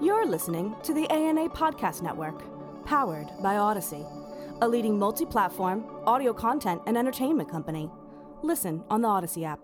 You're 0.00 0.26
listening 0.26 0.76
to 0.84 0.94
the 0.94 1.10
ANA 1.10 1.48
Podcast 1.48 2.02
Network, 2.02 2.44
powered 2.84 3.32
by 3.42 3.56
Odyssey, 3.56 4.06
a 4.62 4.68
leading 4.68 4.96
multi 4.96 5.26
platform 5.26 5.84
audio 6.06 6.32
content 6.32 6.80
and 6.86 6.96
entertainment 6.96 7.50
company. 7.50 7.90
Listen 8.44 8.84
on 8.90 9.02
the 9.02 9.08
Odyssey 9.08 9.44
app. 9.44 9.58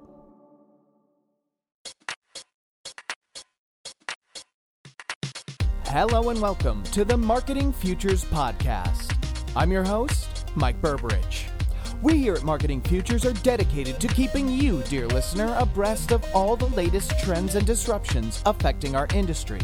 Hello 5.85 6.31
and 6.31 6.43
welcome 6.43 6.83
to 6.83 7.05
the 7.05 7.17
Marketing 7.17 7.73
Futures 7.73 8.25
Podcast. 8.25 9.17
I'm 9.55 9.71
your 9.71 9.85
host, 9.85 10.47
Mike 10.57 10.83
Berberich. 10.83 11.45
We 12.03 12.19
here 12.19 12.35
at 12.35 12.43
Marketing 12.43 12.81
Futures 12.81 13.25
are 13.25 13.33
dedicated 13.33 14.01
to 14.01 14.09
keeping 14.09 14.51
you, 14.51 14.83
dear 14.89 15.07
listener, 15.07 15.57
abreast 15.59 16.11
of 16.11 16.25
all 16.35 16.57
the 16.57 16.67
latest 16.71 17.19
trends 17.21 17.55
and 17.55 17.65
disruptions 17.65 18.43
affecting 18.45 18.97
our 18.97 19.07
industry. 19.15 19.61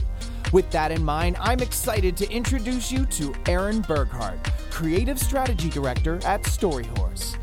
With 0.53 0.71
that 0.71 0.91
in 0.91 1.05
mind, 1.05 1.37
I'm 1.41 1.61
excited 1.61 2.17
to 2.17 2.31
introduce 2.31 2.91
you 2.91 3.07
to 3.07 3.35
Aaron 3.47 3.83
Burghard, 3.83 4.41
Creative 4.71 5.19
Strategy 5.19 5.69
Director 5.69 6.19
at 6.25 6.43
Storyhorse. 6.43 7.37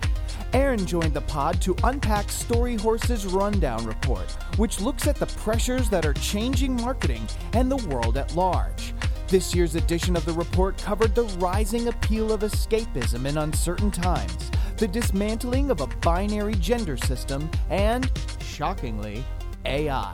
Aaron 0.54 0.86
joined 0.86 1.14
the 1.14 1.22
pod 1.22 1.62
to 1.62 1.76
unpack 1.84 2.28
Storyhorse's 2.28 3.26
Rundown 3.26 3.86
Report, 3.86 4.30
which 4.58 4.82
looks 4.82 5.08
at 5.08 5.16
the 5.16 5.26
pressures 5.26 5.90
that 5.90 6.06
are 6.06 6.14
changing 6.14 6.76
marketing 6.76 7.28
and 7.54 7.72
the 7.72 7.88
world 7.88 8.18
at 8.18 8.36
large. 8.36 8.94
This 9.28 9.54
year's 9.56 9.76
edition 9.76 10.16
of 10.16 10.26
the 10.26 10.34
report 10.34 10.78
covered 10.78 11.16
the 11.16 11.26
rising 11.40 11.88
appeal 11.90 12.32
of 12.32 12.42
escapism 12.42 13.26
in 13.26 13.38
uncertain 13.38 13.92
times 13.92 14.52
the 14.78 14.88
dismantling 14.88 15.72
of 15.72 15.82
a 15.82 15.88
binary 16.02 16.54
gender 16.56 16.98
system, 16.98 17.50
and, 17.72 18.12
shockingly, 18.40 19.24
AI. 19.66 20.14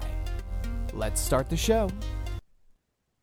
Let's 0.94 1.20
start 1.20 1.50
the 1.50 1.58
show. 1.58 1.90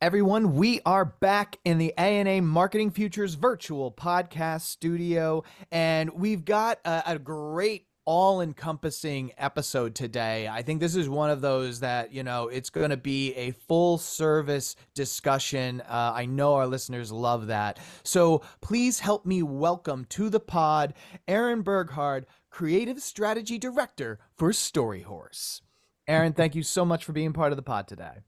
Everyone, 0.02 0.54
we 0.54 0.80
are 0.86 1.04
back 1.04 1.58
in 1.62 1.76
the 1.76 1.92
ANA 1.98 2.40
Marketing 2.40 2.90
Futures 2.90 3.34
virtual 3.34 3.92
podcast 3.92 4.62
studio, 4.62 5.44
and 5.70 6.08
we've 6.14 6.46
got 6.46 6.78
a, 6.86 7.02
a 7.04 7.18
great 7.18 7.86
all 8.06 8.40
encompassing 8.40 9.30
episode 9.36 9.94
today. 9.94 10.48
I 10.48 10.62
think 10.62 10.80
this 10.80 10.96
is 10.96 11.06
one 11.06 11.28
of 11.28 11.42
those 11.42 11.80
that, 11.80 12.14
you 12.14 12.22
know, 12.22 12.48
it's 12.48 12.70
going 12.70 12.88
to 12.88 12.96
be 12.96 13.34
a 13.34 13.50
full 13.50 13.98
service 13.98 14.74
discussion. 14.94 15.82
Uh, 15.82 16.12
I 16.14 16.24
know 16.24 16.54
our 16.54 16.66
listeners 16.66 17.12
love 17.12 17.48
that. 17.48 17.78
So 18.02 18.40
please 18.62 19.00
help 19.00 19.26
me 19.26 19.42
welcome 19.42 20.06
to 20.06 20.30
the 20.30 20.40
pod 20.40 20.94
Aaron 21.28 21.60
Burghard, 21.60 22.24
Creative 22.48 23.00
Strategy 23.02 23.58
Director 23.58 24.18
for 24.34 24.50
Storyhorse. 24.52 25.60
Aaron, 26.08 26.32
thank 26.32 26.54
you 26.54 26.62
so 26.62 26.86
much 26.86 27.04
for 27.04 27.12
being 27.12 27.34
part 27.34 27.52
of 27.52 27.56
the 27.56 27.62
pod 27.62 27.86
today. 27.86 28.20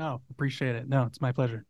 Oh, 0.00 0.20
appreciate 0.30 0.76
it. 0.76 0.88
No, 0.88 1.04
it's 1.04 1.20
my 1.20 1.32
pleasure. 1.32 1.64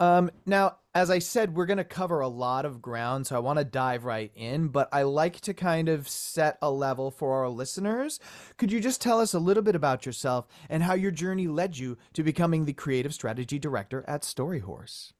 Um, 0.00 0.30
now, 0.44 0.78
as 0.94 1.10
I 1.10 1.18
said, 1.18 1.54
we're 1.54 1.66
going 1.66 1.78
to 1.78 1.84
cover 1.84 2.20
a 2.20 2.28
lot 2.28 2.64
of 2.64 2.82
ground, 2.82 3.26
so 3.26 3.36
I 3.36 3.40
want 3.40 3.58
to 3.58 3.64
dive 3.64 4.04
right 4.04 4.30
in, 4.34 4.68
but 4.68 4.88
I 4.92 5.02
like 5.02 5.40
to 5.42 5.54
kind 5.54 5.88
of 5.88 6.08
set 6.08 6.58
a 6.62 6.70
level 6.70 7.10
for 7.10 7.34
our 7.34 7.48
listeners. 7.48 8.18
Could 8.58 8.72
you 8.72 8.80
just 8.80 9.00
tell 9.00 9.20
us 9.20 9.34
a 9.34 9.38
little 9.38 9.62
bit 9.62 9.76
about 9.76 10.04
yourself 10.04 10.46
and 10.68 10.82
how 10.82 10.94
your 10.94 11.10
journey 11.10 11.46
led 11.46 11.78
you 11.78 11.96
to 12.14 12.22
becoming 12.22 12.64
the 12.64 12.72
creative 12.72 13.14
strategy 13.14 13.58
director 13.58 14.04
at 14.08 14.22
Storyhorse? 14.22 15.12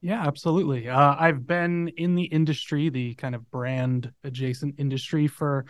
Yeah, 0.00 0.26
absolutely. 0.26 0.88
Uh, 0.88 1.14
I've 1.18 1.46
been 1.46 1.88
in 1.96 2.14
the 2.14 2.24
industry, 2.24 2.88
the 2.88 3.14
kind 3.14 3.34
of 3.34 3.48
brand 3.50 4.12
adjacent 4.24 4.74
industry, 4.78 5.28
for 5.28 5.64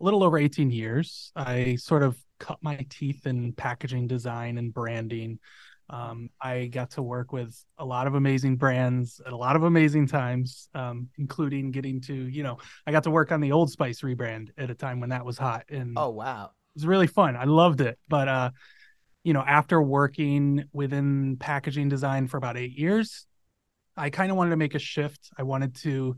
a 0.00 0.04
little 0.04 0.24
over 0.24 0.38
18 0.38 0.70
years. 0.70 1.32
I 1.36 1.76
sort 1.76 2.02
of 2.02 2.18
cut 2.38 2.58
my 2.62 2.84
teeth 2.88 3.26
in 3.26 3.52
packaging 3.52 4.06
design 4.06 4.58
and 4.58 4.72
branding. 4.72 5.38
Um, 5.88 6.30
I 6.40 6.66
got 6.66 6.90
to 6.92 7.02
work 7.02 7.32
with 7.32 7.56
a 7.78 7.84
lot 7.84 8.06
of 8.06 8.14
amazing 8.14 8.56
brands 8.56 9.20
at 9.24 9.32
a 9.32 9.36
lot 9.36 9.54
of 9.54 9.62
amazing 9.62 10.08
times, 10.08 10.68
um, 10.74 11.08
including 11.16 11.70
getting 11.70 12.00
to, 12.02 12.14
you 12.14 12.42
know, 12.42 12.58
I 12.86 12.92
got 12.92 13.04
to 13.04 13.10
work 13.10 13.30
on 13.30 13.40
the 13.40 13.52
Old 13.52 13.70
Spice 13.70 14.00
rebrand 14.00 14.50
at 14.58 14.70
a 14.70 14.74
time 14.74 14.98
when 14.98 15.10
that 15.10 15.24
was 15.24 15.38
hot. 15.38 15.64
And 15.68 15.94
oh, 15.96 16.10
wow. 16.10 16.46
It 16.46 16.78
was 16.78 16.86
really 16.86 17.06
fun. 17.06 17.36
I 17.36 17.44
loved 17.44 17.80
it. 17.80 17.98
But, 18.08 18.28
uh, 18.28 18.50
you 19.22 19.32
know, 19.32 19.44
after 19.46 19.80
working 19.80 20.64
within 20.72 21.36
packaging 21.36 21.88
design 21.88 22.26
for 22.26 22.36
about 22.36 22.56
eight 22.56 22.76
years, 22.76 23.26
I 23.96 24.10
kind 24.10 24.30
of 24.30 24.36
wanted 24.36 24.50
to 24.50 24.56
make 24.56 24.74
a 24.74 24.80
shift. 24.80 25.30
I 25.38 25.44
wanted 25.44 25.76
to, 25.76 26.16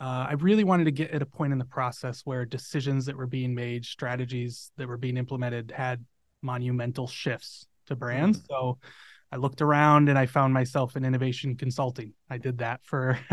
uh, 0.00 0.26
I 0.28 0.34
really 0.34 0.64
wanted 0.64 0.84
to 0.84 0.92
get 0.92 1.10
at 1.10 1.22
a 1.22 1.26
point 1.26 1.52
in 1.52 1.58
the 1.58 1.64
process 1.64 2.22
where 2.24 2.44
decisions 2.44 3.06
that 3.06 3.16
were 3.16 3.26
being 3.26 3.54
made, 3.54 3.84
strategies 3.84 4.70
that 4.76 4.86
were 4.86 4.96
being 4.96 5.16
implemented 5.16 5.72
had 5.74 6.04
monumental 6.40 7.08
shifts 7.08 7.66
to 7.86 7.96
brands. 7.96 8.38
Mm-hmm. 8.38 8.46
So 8.48 8.78
I 9.32 9.36
looked 9.36 9.60
around 9.60 10.08
and 10.08 10.18
I 10.18 10.26
found 10.26 10.54
myself 10.54 10.96
in 10.96 11.04
innovation 11.04 11.56
consulting. 11.56 12.12
I 12.30 12.38
did 12.38 12.58
that 12.58 12.80
for 12.84 13.18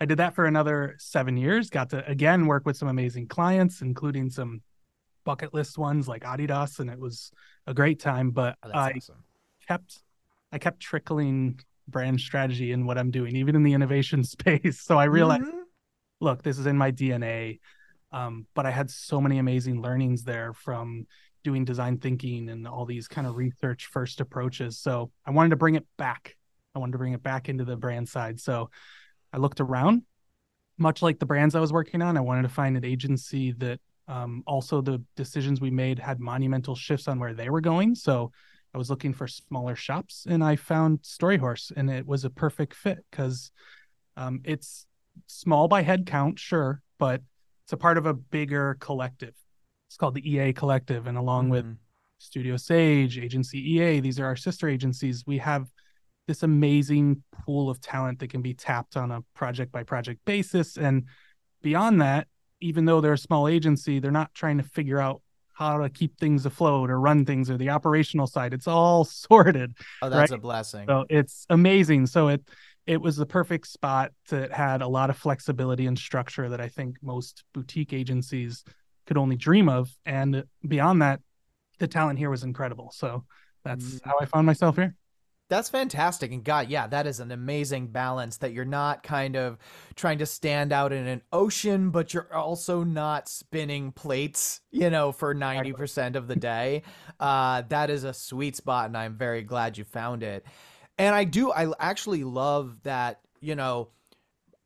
I 0.00 0.04
did 0.04 0.18
that 0.18 0.34
for 0.34 0.44
another 0.44 0.96
7 0.98 1.36
years. 1.36 1.70
Got 1.70 1.90
to 1.90 2.06
again 2.06 2.46
work 2.46 2.66
with 2.66 2.76
some 2.76 2.88
amazing 2.88 3.28
clients 3.28 3.80
including 3.80 4.30
some 4.30 4.62
bucket 5.24 5.54
list 5.54 5.78
ones 5.78 6.08
like 6.08 6.24
Adidas 6.24 6.78
and 6.78 6.90
it 6.90 6.98
was 6.98 7.32
a 7.66 7.74
great 7.74 8.00
time, 8.00 8.30
but 8.30 8.56
oh, 8.62 8.70
I 8.72 8.92
awesome. 8.96 9.24
kept 9.66 10.02
I 10.52 10.58
kept 10.58 10.80
trickling 10.80 11.60
brand 11.88 12.20
strategy 12.20 12.70
in 12.72 12.86
what 12.86 12.98
I'm 12.98 13.10
doing 13.10 13.34
even 13.36 13.56
in 13.56 13.62
the 13.62 13.72
innovation 13.72 14.22
space. 14.36 14.80
So 14.80 14.98
I 14.98 15.04
realized 15.04 15.44
mm-hmm. 15.44 15.61
Look, 16.22 16.42
this 16.42 16.58
is 16.58 16.66
in 16.66 16.78
my 16.78 16.92
DNA. 16.92 17.58
Um, 18.12 18.46
but 18.54 18.64
I 18.64 18.70
had 18.70 18.90
so 18.90 19.20
many 19.20 19.38
amazing 19.38 19.82
learnings 19.82 20.22
there 20.22 20.52
from 20.52 21.06
doing 21.42 21.64
design 21.64 21.98
thinking 21.98 22.48
and 22.48 22.68
all 22.68 22.84
these 22.84 23.08
kind 23.08 23.26
of 23.26 23.36
research 23.36 23.86
first 23.86 24.20
approaches. 24.20 24.78
So 24.78 25.10
I 25.26 25.32
wanted 25.32 25.50
to 25.50 25.56
bring 25.56 25.74
it 25.74 25.86
back. 25.98 26.36
I 26.74 26.78
wanted 26.78 26.92
to 26.92 26.98
bring 26.98 27.14
it 27.14 27.22
back 27.22 27.48
into 27.48 27.64
the 27.64 27.76
brand 27.76 28.08
side. 28.08 28.38
So 28.38 28.70
I 29.32 29.38
looked 29.38 29.60
around, 29.60 30.02
much 30.78 31.02
like 31.02 31.18
the 31.18 31.26
brands 31.26 31.54
I 31.54 31.60
was 31.60 31.72
working 31.72 32.00
on. 32.00 32.16
I 32.16 32.20
wanted 32.20 32.42
to 32.42 32.48
find 32.48 32.76
an 32.76 32.84
agency 32.84 33.52
that 33.52 33.80
um, 34.06 34.44
also 34.46 34.80
the 34.80 35.02
decisions 35.16 35.60
we 35.60 35.70
made 35.70 35.98
had 35.98 36.20
monumental 36.20 36.76
shifts 36.76 37.08
on 37.08 37.18
where 37.18 37.34
they 37.34 37.50
were 37.50 37.60
going. 37.60 37.94
So 37.94 38.30
I 38.74 38.78
was 38.78 38.90
looking 38.90 39.12
for 39.12 39.26
smaller 39.26 39.74
shops 39.74 40.26
and 40.28 40.44
I 40.44 40.56
found 40.56 41.02
Storyhorse 41.02 41.72
and 41.74 41.90
it 41.90 42.06
was 42.06 42.24
a 42.24 42.30
perfect 42.30 42.74
fit 42.74 43.04
because 43.10 43.50
um, 44.16 44.40
it's 44.44 44.86
small 45.26 45.68
by 45.68 45.82
head 45.82 46.06
count, 46.06 46.38
sure, 46.38 46.80
but 46.98 47.22
it's 47.64 47.72
a 47.72 47.76
part 47.76 47.98
of 47.98 48.06
a 48.06 48.14
bigger 48.14 48.76
collective 48.80 49.34
it's 49.92 49.98
called 49.98 50.14
the 50.14 50.26
EA 50.26 50.54
Collective, 50.54 51.06
and 51.06 51.18
along 51.18 51.44
mm-hmm. 51.44 51.52
with 51.52 51.76
Studio 52.16 52.56
Sage, 52.56 53.18
Agency 53.18 53.58
EA, 53.74 54.00
these 54.00 54.18
are 54.18 54.24
our 54.24 54.36
sister 54.36 54.66
agencies. 54.66 55.22
We 55.26 55.36
have 55.36 55.68
this 56.26 56.42
amazing 56.42 57.22
pool 57.30 57.68
of 57.68 57.78
talent 57.78 58.18
that 58.20 58.30
can 58.30 58.40
be 58.40 58.54
tapped 58.54 58.96
on 58.96 59.10
a 59.10 59.20
project 59.34 59.70
by 59.70 59.82
project 59.82 60.24
basis. 60.24 60.78
And 60.78 61.04
beyond 61.60 62.00
that, 62.00 62.26
even 62.62 62.86
though 62.86 63.02
they're 63.02 63.12
a 63.12 63.18
small 63.18 63.46
agency, 63.46 63.98
they're 63.98 64.10
not 64.10 64.32
trying 64.32 64.56
to 64.56 64.64
figure 64.64 64.98
out 64.98 65.20
how 65.52 65.76
to 65.76 65.90
keep 65.90 66.18
things 66.18 66.46
afloat 66.46 66.88
or 66.88 66.98
run 66.98 67.26
things 67.26 67.50
or 67.50 67.58
the 67.58 67.68
operational 67.68 68.26
side. 68.26 68.54
It's 68.54 68.66
all 68.66 69.04
sorted. 69.04 69.74
Oh, 70.00 70.08
that's 70.08 70.30
right? 70.30 70.38
a 70.38 70.40
blessing. 70.40 70.86
So 70.88 71.04
it's 71.10 71.44
amazing. 71.50 72.06
So 72.06 72.28
it 72.28 72.40
it 72.86 73.00
was 73.00 73.16
the 73.16 73.26
perfect 73.26 73.66
spot 73.66 74.12
that 74.28 74.52
had 74.52 74.82
a 74.82 74.88
lot 74.88 75.10
of 75.10 75.16
flexibility 75.16 75.86
and 75.86 75.98
structure 75.98 76.48
that 76.48 76.60
I 76.60 76.68
think 76.68 76.96
most 77.02 77.44
boutique 77.54 77.92
agencies 77.92 78.64
could 79.06 79.16
only 79.16 79.36
dream 79.36 79.68
of. 79.68 79.90
And 80.04 80.44
beyond 80.66 81.02
that, 81.02 81.20
the 81.78 81.88
talent 81.88 82.18
here 82.18 82.30
was 82.30 82.42
incredible. 82.42 82.92
So 82.94 83.24
that's 83.64 83.84
mm. 83.84 84.00
how 84.04 84.14
I 84.20 84.24
found 84.24 84.46
myself 84.46 84.76
here. 84.76 84.94
That's 85.48 85.68
fantastic. 85.68 86.32
And 86.32 86.42
God, 86.42 86.70
yeah, 86.70 86.86
that 86.86 87.06
is 87.06 87.20
an 87.20 87.30
amazing 87.30 87.88
balance 87.88 88.38
that 88.38 88.54
you're 88.54 88.64
not 88.64 89.02
kind 89.02 89.36
of 89.36 89.58
trying 89.96 90.18
to 90.18 90.26
stand 90.26 90.72
out 90.72 90.94
in 90.94 91.06
an 91.06 91.20
ocean, 91.30 91.90
but 91.90 92.14
you're 92.14 92.32
also 92.34 92.84
not 92.84 93.28
spinning 93.28 93.92
plates, 93.92 94.62
you 94.70 94.88
know, 94.88 95.12
for 95.12 95.34
90% 95.34 96.16
of 96.16 96.26
the 96.26 96.36
day. 96.36 96.84
Uh, 97.20 97.62
that 97.68 97.90
is 97.90 98.04
a 98.04 98.14
sweet 98.14 98.56
spot. 98.56 98.86
And 98.86 98.96
I'm 98.96 99.18
very 99.18 99.42
glad 99.42 99.76
you 99.76 99.84
found 99.84 100.22
it. 100.22 100.46
And 101.02 101.16
I 101.16 101.24
do, 101.24 101.50
I 101.50 101.66
actually 101.80 102.22
love 102.22 102.84
that, 102.84 103.22
you 103.40 103.56
know, 103.56 103.88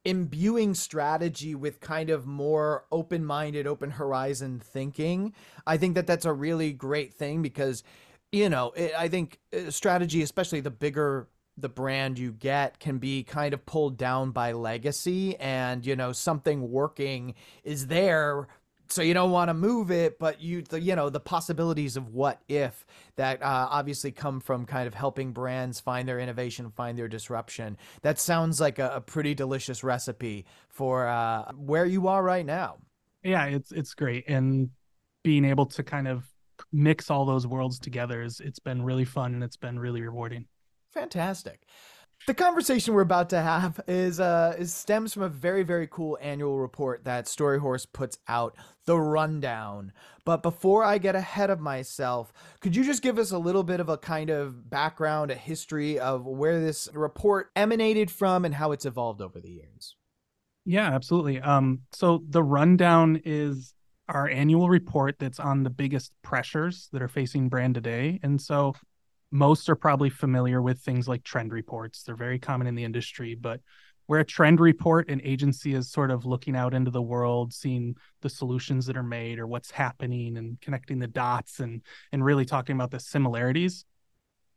imbuing 0.04 0.74
strategy 0.74 1.54
with 1.54 1.80
kind 1.80 2.10
of 2.10 2.26
more 2.26 2.84
open-minded 2.92 3.66
open 3.66 3.92
horizon 3.92 4.60
thinking. 4.60 5.32
I 5.66 5.78
think 5.78 5.94
that 5.94 6.06
that's 6.06 6.26
a 6.26 6.34
really 6.34 6.74
great 6.74 7.14
thing 7.14 7.40
because 7.40 7.82
you 8.32 8.48
know 8.50 8.72
it, 8.72 8.92
i 8.98 9.06
think 9.06 9.38
uh, 9.56 9.70
strategy 9.70 10.20
especially 10.20 10.58
the 10.60 10.70
bigger 10.70 11.28
the 11.56 11.68
brand 11.68 12.18
you 12.18 12.32
get 12.32 12.80
can 12.80 12.98
be 12.98 13.22
kind 13.22 13.54
of 13.54 13.64
pulled 13.64 13.96
down 13.96 14.32
by 14.32 14.50
legacy 14.50 15.36
and 15.36 15.86
you 15.86 15.94
know 15.94 16.10
something 16.10 16.68
working 16.68 17.34
is 17.62 17.86
there 17.86 18.48
so 18.88 19.02
you 19.02 19.14
don't 19.14 19.30
want 19.30 19.48
to 19.48 19.54
move 19.54 19.90
it 19.90 20.18
but 20.18 20.40
you 20.40 20.62
the, 20.62 20.80
you 20.80 20.94
know 20.94 21.10
the 21.10 21.20
possibilities 21.20 21.96
of 21.96 22.08
what 22.08 22.40
if 22.48 22.86
that 23.16 23.42
uh, 23.42 23.68
obviously 23.70 24.12
come 24.12 24.40
from 24.40 24.66
kind 24.66 24.86
of 24.86 24.94
helping 24.94 25.32
brands 25.32 25.80
find 25.80 26.08
their 26.08 26.18
innovation 26.18 26.70
find 26.70 26.98
their 26.98 27.08
disruption. 27.08 27.76
That 28.02 28.18
sounds 28.18 28.60
like 28.60 28.78
a, 28.78 28.96
a 28.96 29.00
pretty 29.00 29.34
delicious 29.34 29.82
recipe 29.82 30.46
for 30.68 31.06
uh, 31.06 31.52
where 31.52 31.86
you 31.86 32.08
are 32.08 32.22
right 32.22 32.46
now. 32.46 32.76
Yeah 33.22 33.44
it's 33.46 33.72
it's 33.72 33.94
great. 33.94 34.24
And 34.28 34.70
being 35.22 35.44
able 35.44 35.66
to 35.66 35.82
kind 35.82 36.06
of 36.06 36.24
mix 36.72 37.10
all 37.10 37.24
those 37.24 37.46
worlds 37.46 37.78
together 37.78 38.22
is 38.22 38.40
it's 38.40 38.58
been 38.58 38.82
really 38.82 39.04
fun 39.04 39.34
and 39.34 39.42
it's 39.44 39.56
been 39.56 39.78
really 39.78 40.00
rewarding. 40.00 40.46
Fantastic. 40.92 41.62
The 42.26 42.34
conversation 42.34 42.92
we're 42.92 43.02
about 43.02 43.30
to 43.30 43.40
have 43.40 43.80
is 43.86 44.18
uh 44.18 44.56
is 44.58 44.74
stems 44.74 45.14
from 45.14 45.22
a 45.22 45.28
very 45.28 45.62
very 45.62 45.86
cool 45.86 46.18
annual 46.20 46.58
report 46.58 47.04
that 47.04 47.26
Storyhorse 47.26 47.86
puts 47.92 48.18
out, 48.26 48.56
the 48.84 48.98
rundown. 48.98 49.92
But 50.24 50.42
before 50.42 50.82
I 50.82 50.98
get 50.98 51.14
ahead 51.14 51.50
of 51.50 51.60
myself, 51.60 52.32
could 52.60 52.74
you 52.74 52.82
just 52.82 53.00
give 53.00 53.20
us 53.20 53.30
a 53.30 53.38
little 53.38 53.62
bit 53.62 53.78
of 53.78 53.88
a 53.88 53.96
kind 53.96 54.30
of 54.30 54.68
background, 54.68 55.30
a 55.30 55.36
history 55.36 56.00
of 56.00 56.26
where 56.26 56.60
this 56.60 56.88
report 56.92 57.50
emanated 57.54 58.10
from 58.10 58.44
and 58.44 58.56
how 58.56 58.72
it's 58.72 58.86
evolved 58.86 59.22
over 59.22 59.40
the 59.40 59.50
years? 59.50 59.94
Yeah, 60.64 60.92
absolutely. 60.92 61.40
Um 61.40 61.82
so 61.92 62.24
the 62.28 62.42
rundown 62.42 63.22
is 63.24 63.72
our 64.08 64.28
annual 64.28 64.68
report 64.68 65.20
that's 65.20 65.38
on 65.38 65.62
the 65.62 65.70
biggest 65.70 66.12
pressures 66.22 66.88
that 66.92 67.02
are 67.02 67.08
facing 67.08 67.48
brand 67.48 67.76
today. 67.76 68.18
And 68.24 68.40
so 68.42 68.74
most 69.30 69.68
are 69.68 69.76
probably 69.76 70.10
familiar 70.10 70.62
with 70.62 70.80
things 70.80 71.08
like 71.08 71.22
trend 71.22 71.52
reports. 71.52 72.02
They're 72.02 72.16
very 72.16 72.38
common 72.38 72.66
in 72.66 72.74
the 72.74 72.84
industry, 72.84 73.34
but 73.34 73.60
where 74.06 74.20
a 74.20 74.24
trend 74.24 74.60
report, 74.60 75.10
an 75.10 75.20
agency 75.24 75.74
is 75.74 75.90
sort 75.90 76.10
of 76.10 76.24
looking 76.24 76.54
out 76.54 76.74
into 76.74 76.92
the 76.92 77.02
world, 77.02 77.52
seeing 77.52 77.96
the 78.22 78.28
solutions 78.28 78.86
that 78.86 78.96
are 78.96 79.02
made 79.02 79.38
or 79.38 79.46
what's 79.46 79.70
happening 79.70 80.36
and 80.36 80.60
connecting 80.60 81.00
the 81.00 81.08
dots 81.08 81.58
and 81.58 81.82
and 82.12 82.24
really 82.24 82.44
talking 82.44 82.76
about 82.76 82.90
the 82.90 83.00
similarities. 83.00 83.84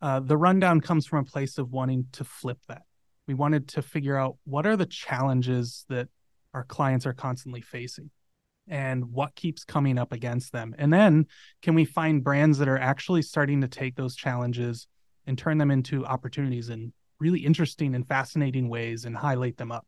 Uh, 0.01 0.19
the 0.19 0.37
rundown 0.37 0.79
comes 0.79 1.05
from 1.05 1.19
a 1.19 1.23
place 1.29 1.57
of 1.57 1.71
wanting 1.71 2.05
to 2.13 2.23
flip 2.23 2.59
that. 2.67 2.83
We 3.27 3.33
wanted 3.33 3.67
to 3.69 3.81
figure 3.81 4.15
out 4.15 4.37
what 4.45 4.65
are 4.65 4.77
the 4.77 4.85
challenges 4.85 5.85
that 5.89 6.07
our 6.53 6.63
clients 6.63 7.05
are 7.05 7.13
constantly 7.13 7.61
facing 7.61 8.11
and 8.69 9.11
what 9.11 9.35
keeps 9.35 9.63
coming 9.63 9.97
up 9.97 10.13
against 10.13 10.53
them. 10.53 10.75
And 10.77 10.93
then 10.93 11.25
can 11.61 11.75
we 11.75 11.85
find 11.85 12.23
brands 12.23 12.59
that 12.59 12.67
are 12.67 12.77
actually 12.77 13.23
starting 13.23 13.61
to 13.61 13.67
take 13.67 13.95
those 13.95 14.15
challenges 14.15 14.87
and 15.25 15.37
turn 15.37 15.57
them 15.57 15.71
into 15.71 16.05
opportunities 16.05 16.69
in 16.69 16.93
really 17.19 17.39
interesting 17.39 17.95
and 17.95 18.07
fascinating 18.07 18.69
ways 18.69 19.05
and 19.05 19.15
highlight 19.15 19.57
them 19.57 19.71
up. 19.71 19.85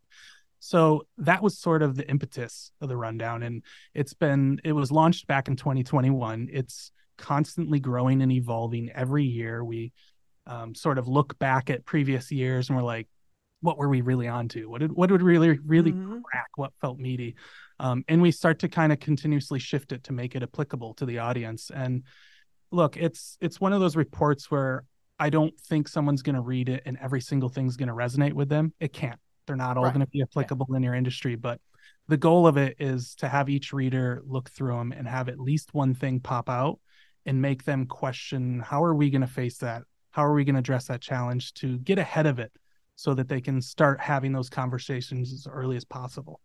So 0.59 1.07
that 1.17 1.41
was 1.41 1.57
sort 1.57 1.81
of 1.81 1.95
the 1.95 2.07
impetus 2.07 2.71
of 2.81 2.89
the 2.89 2.97
rundown. 2.97 3.41
And 3.41 3.63
it's 3.95 4.13
been, 4.13 4.59
it 4.63 4.73
was 4.73 4.91
launched 4.91 5.27
back 5.27 5.47
in 5.47 5.55
2021. 5.55 6.49
It's 6.51 6.91
constantly 7.17 7.79
growing 7.79 8.21
and 8.21 8.31
evolving 8.31 8.91
every 8.93 9.23
year. 9.23 9.63
We 9.63 9.93
um, 10.45 10.75
sort 10.75 10.97
of 10.97 11.07
look 11.07 11.39
back 11.39 11.69
at 11.69 11.85
previous 11.85 12.31
years 12.31 12.69
and 12.69 12.77
we're 12.77 12.83
like, 12.83 13.07
what 13.61 13.77
were 13.77 13.89
we 13.89 14.01
really 14.01 14.27
onto? 14.27 14.69
What 14.69 14.81
did 14.81 14.91
what 14.91 15.11
would 15.11 15.21
really 15.21 15.59
really 15.65 15.91
mm-hmm. 15.91 16.21
crack? 16.21 16.49
What 16.55 16.73
felt 16.81 16.97
meaty? 16.97 17.35
Um, 17.81 18.05
and 18.07 18.21
we 18.21 18.29
start 18.31 18.59
to 18.59 18.69
kind 18.69 18.93
of 18.93 18.99
continuously 18.99 19.57
shift 19.57 19.91
it 19.91 20.03
to 20.03 20.13
make 20.13 20.35
it 20.35 20.43
applicable 20.43 20.93
to 20.95 21.05
the 21.05 21.17
audience. 21.17 21.71
And 21.73 22.03
look, 22.71 22.95
it's 22.95 23.37
it's 23.41 23.59
one 23.59 23.73
of 23.73 23.79
those 23.79 23.95
reports 23.95 24.51
where 24.51 24.83
I 25.17 25.31
don't 25.31 25.59
think 25.61 25.87
someone's 25.87 26.21
going 26.21 26.35
to 26.35 26.41
read 26.41 26.69
it 26.69 26.83
and 26.85 26.95
every 27.01 27.21
single 27.21 27.49
thing's 27.49 27.77
going 27.77 27.89
to 27.89 27.95
resonate 27.95 28.33
with 28.33 28.49
them. 28.49 28.73
It 28.79 28.93
can't. 28.93 29.19
They're 29.47 29.55
not 29.55 29.77
all 29.77 29.83
right. 29.83 29.93
going 29.93 30.05
to 30.05 30.11
be 30.11 30.21
applicable 30.21 30.67
yeah. 30.69 30.77
in 30.77 30.83
your 30.83 30.93
industry, 30.93 31.35
but 31.35 31.59
the 32.07 32.17
goal 32.17 32.45
of 32.45 32.55
it 32.55 32.75
is 32.79 33.15
to 33.15 33.27
have 33.27 33.49
each 33.49 33.73
reader 33.73 34.21
look 34.25 34.51
through 34.51 34.77
them 34.77 34.91
and 34.91 35.07
have 35.07 35.27
at 35.27 35.39
least 35.39 35.73
one 35.73 35.95
thing 35.95 36.19
pop 36.19 36.49
out 36.49 36.79
and 37.25 37.41
make 37.41 37.63
them 37.63 37.87
question 37.87 38.59
how 38.59 38.83
are 38.83 38.93
we 38.93 39.09
going 39.09 39.21
to 39.21 39.27
face 39.27 39.57
that? 39.57 39.83
How 40.11 40.23
are 40.23 40.33
we 40.33 40.43
going 40.43 40.55
to 40.55 40.59
address 40.59 40.85
that 40.85 41.01
challenge 41.01 41.53
to 41.55 41.79
get 41.79 41.97
ahead 41.97 42.27
of 42.27 42.37
it 42.37 42.51
so 42.95 43.15
that 43.15 43.27
they 43.27 43.41
can 43.41 43.59
start 43.59 43.99
having 43.99 44.31
those 44.31 44.49
conversations 44.49 45.33
as 45.33 45.47
early 45.51 45.75
as 45.75 45.83
possible. 45.83 46.39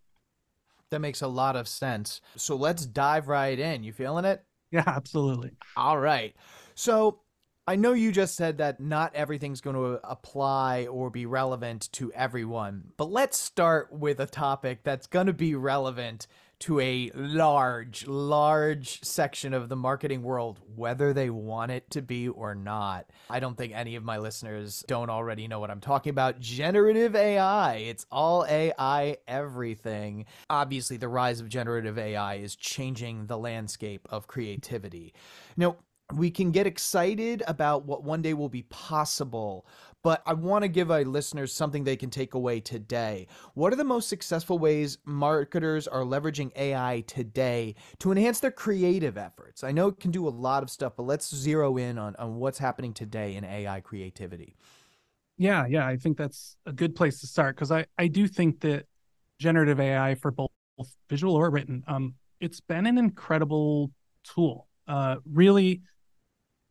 That 0.90 1.00
makes 1.00 1.22
a 1.22 1.28
lot 1.28 1.56
of 1.56 1.66
sense. 1.66 2.20
So 2.36 2.56
let's 2.56 2.86
dive 2.86 3.28
right 3.28 3.58
in. 3.58 3.82
You 3.82 3.92
feeling 3.92 4.24
it? 4.24 4.44
Yeah, 4.70 4.84
absolutely. 4.86 5.52
All 5.76 5.98
right. 5.98 6.34
So 6.74 7.20
I 7.66 7.74
know 7.74 7.94
you 7.94 8.12
just 8.12 8.36
said 8.36 8.58
that 8.58 8.78
not 8.78 9.14
everything's 9.14 9.60
going 9.60 9.74
to 9.74 10.00
apply 10.08 10.86
or 10.86 11.10
be 11.10 11.26
relevant 11.26 11.90
to 11.92 12.12
everyone, 12.12 12.84
but 12.96 13.10
let's 13.10 13.38
start 13.38 13.92
with 13.92 14.20
a 14.20 14.26
topic 14.26 14.84
that's 14.84 15.08
going 15.08 15.26
to 15.26 15.32
be 15.32 15.56
relevant 15.56 16.28
to 16.60 16.80
a 16.80 17.10
large, 17.14 18.06
large 18.06 19.02
section 19.02 19.52
of 19.52 19.68
the 19.68 19.76
marketing 19.76 20.22
world, 20.22 20.58
whether 20.74 21.12
they 21.12 21.30
want 21.30 21.70
it 21.70 21.90
to 21.90 22.02
be 22.02 22.28
or 22.28 22.54
not. 22.54 23.06
I 23.28 23.40
don't 23.40 23.56
think 23.56 23.72
any 23.74 23.96
of 23.96 24.04
my 24.04 24.18
listeners 24.18 24.84
don't 24.86 25.10
already 25.10 25.48
know 25.48 25.60
what 25.60 25.70
I'm 25.70 25.80
talking 25.80 26.10
about. 26.10 26.40
Generative 26.40 27.14
AI. 27.14 27.74
It's 27.76 28.06
all 28.10 28.46
AI, 28.46 29.18
everything. 29.28 30.26
Obviously, 30.48 30.96
the 30.96 31.08
rise 31.08 31.40
of 31.40 31.48
generative 31.48 31.98
AI 31.98 32.36
is 32.36 32.56
changing 32.56 33.26
the 33.26 33.38
landscape 33.38 34.08
of 34.10 34.26
creativity. 34.26 35.14
Now, 35.56 35.76
we 36.14 36.30
can 36.30 36.52
get 36.52 36.66
excited 36.66 37.42
about 37.48 37.84
what 37.84 38.04
one 38.04 38.22
day 38.22 38.32
will 38.32 38.48
be 38.48 38.62
possible, 38.62 39.66
but 40.02 40.22
I 40.24 40.34
want 40.34 40.62
to 40.62 40.68
give 40.68 40.90
our 40.90 41.04
listeners 41.04 41.52
something 41.52 41.82
they 41.82 41.96
can 41.96 42.10
take 42.10 42.34
away 42.34 42.60
today. 42.60 43.26
What 43.54 43.72
are 43.72 43.76
the 43.76 43.82
most 43.82 44.08
successful 44.08 44.58
ways 44.58 44.98
marketers 45.04 45.88
are 45.88 46.02
leveraging 46.02 46.52
AI 46.56 47.02
today 47.08 47.74
to 47.98 48.12
enhance 48.12 48.38
their 48.38 48.52
creative 48.52 49.18
efforts? 49.18 49.64
I 49.64 49.72
know 49.72 49.88
it 49.88 49.98
can 49.98 50.12
do 50.12 50.28
a 50.28 50.30
lot 50.30 50.62
of 50.62 50.70
stuff, 50.70 50.92
but 50.96 51.02
let's 51.02 51.34
zero 51.34 51.76
in 51.76 51.98
on, 51.98 52.14
on 52.16 52.36
what's 52.36 52.58
happening 52.58 52.94
today 52.94 53.34
in 53.34 53.44
AI 53.44 53.80
creativity. 53.80 54.56
Yeah, 55.38 55.66
yeah, 55.66 55.86
I 55.86 55.96
think 55.96 56.16
that's 56.16 56.56
a 56.66 56.72
good 56.72 56.94
place 56.94 57.20
to 57.20 57.26
start 57.26 57.56
because 57.56 57.72
I, 57.72 57.86
I 57.98 58.06
do 58.06 58.28
think 58.28 58.60
that 58.60 58.86
generative 59.40 59.80
AI 59.80 60.14
for 60.14 60.30
both 60.30 60.50
visual 61.10 61.34
or 61.34 61.50
written, 61.50 61.82
um, 61.88 62.14
it's 62.40 62.60
been 62.60 62.86
an 62.86 62.96
incredible 62.96 63.90
tool. 64.22 64.68
Uh, 64.86 65.16
really, 65.30 65.82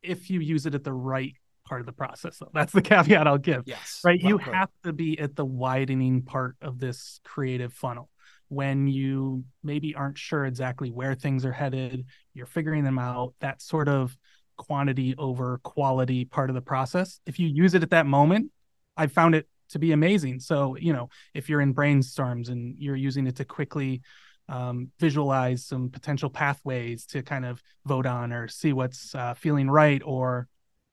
if 0.05 0.29
you 0.29 0.39
use 0.39 0.65
it 0.65 0.75
at 0.75 0.83
the 0.83 0.93
right 0.93 1.33
part 1.65 1.81
of 1.81 1.85
the 1.85 1.93
process. 1.93 2.37
So 2.37 2.49
that's 2.53 2.71
the 2.71 2.81
caveat 2.83 3.27
I'll 3.27 3.37
give. 3.37 3.63
Yes. 3.65 4.01
Right. 4.03 4.19
You 4.21 4.37
have 4.37 4.69
to 4.83 4.93
be 4.93 5.19
at 5.19 5.35
the 5.35 5.45
widening 5.45 6.21
part 6.21 6.55
of 6.61 6.79
this 6.79 7.19
creative 7.23 7.73
funnel 7.73 8.09
when 8.47 8.87
you 8.87 9.43
maybe 9.63 9.95
aren't 9.95 10.17
sure 10.17 10.45
exactly 10.45 10.91
where 10.91 11.15
things 11.15 11.45
are 11.45 11.51
headed, 11.51 12.05
you're 12.33 12.45
figuring 12.45 12.83
them 12.83 12.99
out, 12.99 13.33
that 13.39 13.61
sort 13.61 13.87
of 13.87 14.15
quantity 14.57 15.15
over 15.17 15.59
quality 15.63 16.25
part 16.25 16.49
of 16.49 16.53
the 16.53 16.61
process. 16.61 17.19
If 17.25 17.39
you 17.39 17.47
use 17.47 17.73
it 17.73 17.83
at 17.83 17.89
that 17.89 18.05
moment, 18.05 18.51
I 18.95 19.07
found 19.07 19.35
it 19.35 19.47
to 19.69 19.79
be 19.79 19.91
amazing. 19.91 20.39
So, 20.39 20.77
you 20.77 20.93
know, 20.93 21.09
if 21.33 21.49
you're 21.49 21.61
in 21.61 21.73
brainstorms 21.73 22.49
and 22.49 22.75
you're 22.77 22.95
using 22.95 23.25
it 23.27 23.37
to 23.37 23.45
quickly 23.45 24.01
um, 24.47 24.91
visualize 24.99 25.65
some 25.65 25.89
potential 25.89 26.29
pathways 26.29 27.05
to 27.07 27.21
kind 27.23 27.45
of 27.45 27.61
vote 27.85 28.05
on 28.05 28.31
or 28.31 28.47
see 28.47 28.73
what's 28.73 29.15
uh, 29.15 29.33
feeling 29.33 29.69
right 29.69 30.01
or 30.05 30.47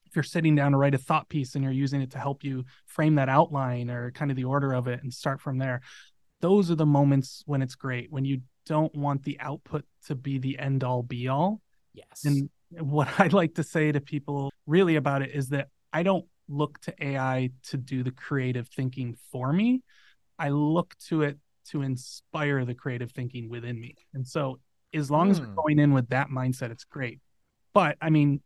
if 0.05 0.15
you're 0.15 0.23
sitting 0.23 0.55
down 0.55 0.71
to 0.71 0.77
write 0.77 0.95
a 0.95 0.99
thought 0.99 1.29
piece 1.29 1.55
and 1.55 1.63
you're 1.63 1.73
using 1.73 2.01
it 2.01 2.11
to 2.11 2.19
help 2.19 2.43
you 2.43 2.63
frame 2.85 3.15
that 3.15 3.29
outline 3.29 3.89
or 3.89 4.11
kind 4.11 4.31
of 4.31 4.37
the 4.37 4.43
order 4.43 4.73
of 4.73 4.87
it 4.87 5.01
and 5.01 5.13
start 5.13 5.41
from 5.41 5.57
there. 5.57 5.81
Those 6.41 6.69
are 6.69 6.75
the 6.75 6.85
moments 6.85 7.43
when 7.45 7.61
it's 7.61 7.75
great. 7.75 8.11
When 8.11 8.25
you 8.25 8.41
don't 8.65 8.93
want 8.95 9.23
the 9.23 9.39
output 9.39 9.85
to 10.07 10.15
be 10.15 10.37
the 10.37 10.57
end 10.59 10.83
all 10.83 11.03
be 11.03 11.27
all 11.27 11.61
yes. 11.93 12.23
and 12.25 12.49
what 12.69 13.07
i 13.19 13.27
like 13.27 13.55
to 13.55 13.63
say 13.63 13.91
to 13.91 13.99
people 13.99 14.51
really 14.65 14.95
about 14.95 15.21
it 15.21 15.31
is 15.33 15.49
that 15.49 15.67
i 15.91 16.01
don't 16.01 16.25
look 16.47 16.79
to 16.79 16.93
ai 17.01 17.49
to 17.63 17.77
do 17.77 18.03
the 18.03 18.11
creative 18.11 18.67
thinking 18.67 19.15
for 19.31 19.51
me. 19.51 19.81
I 20.37 20.49
look 20.49 20.95
to 21.07 21.21
it 21.21 21.37
to 21.69 21.81
inspire 21.81 22.65
the 22.65 22.75
creative 22.75 23.11
thinking 23.11 23.49
within 23.49 23.79
me 23.79 23.95
and 24.13 24.27
so 24.27 24.59
as 24.93 25.09
long 25.09 25.27
mm. 25.27 25.31
as 25.31 25.39
we're 25.39 25.47
hmm. 25.47 25.55
going 25.55 25.79
in 25.79 25.93
with 25.93 26.07
that 26.09 26.29
mindset 26.29 26.71
it's 26.71 26.83
great 26.83 27.19
but 27.73 27.97
i 28.01 28.09
mean 28.09 28.41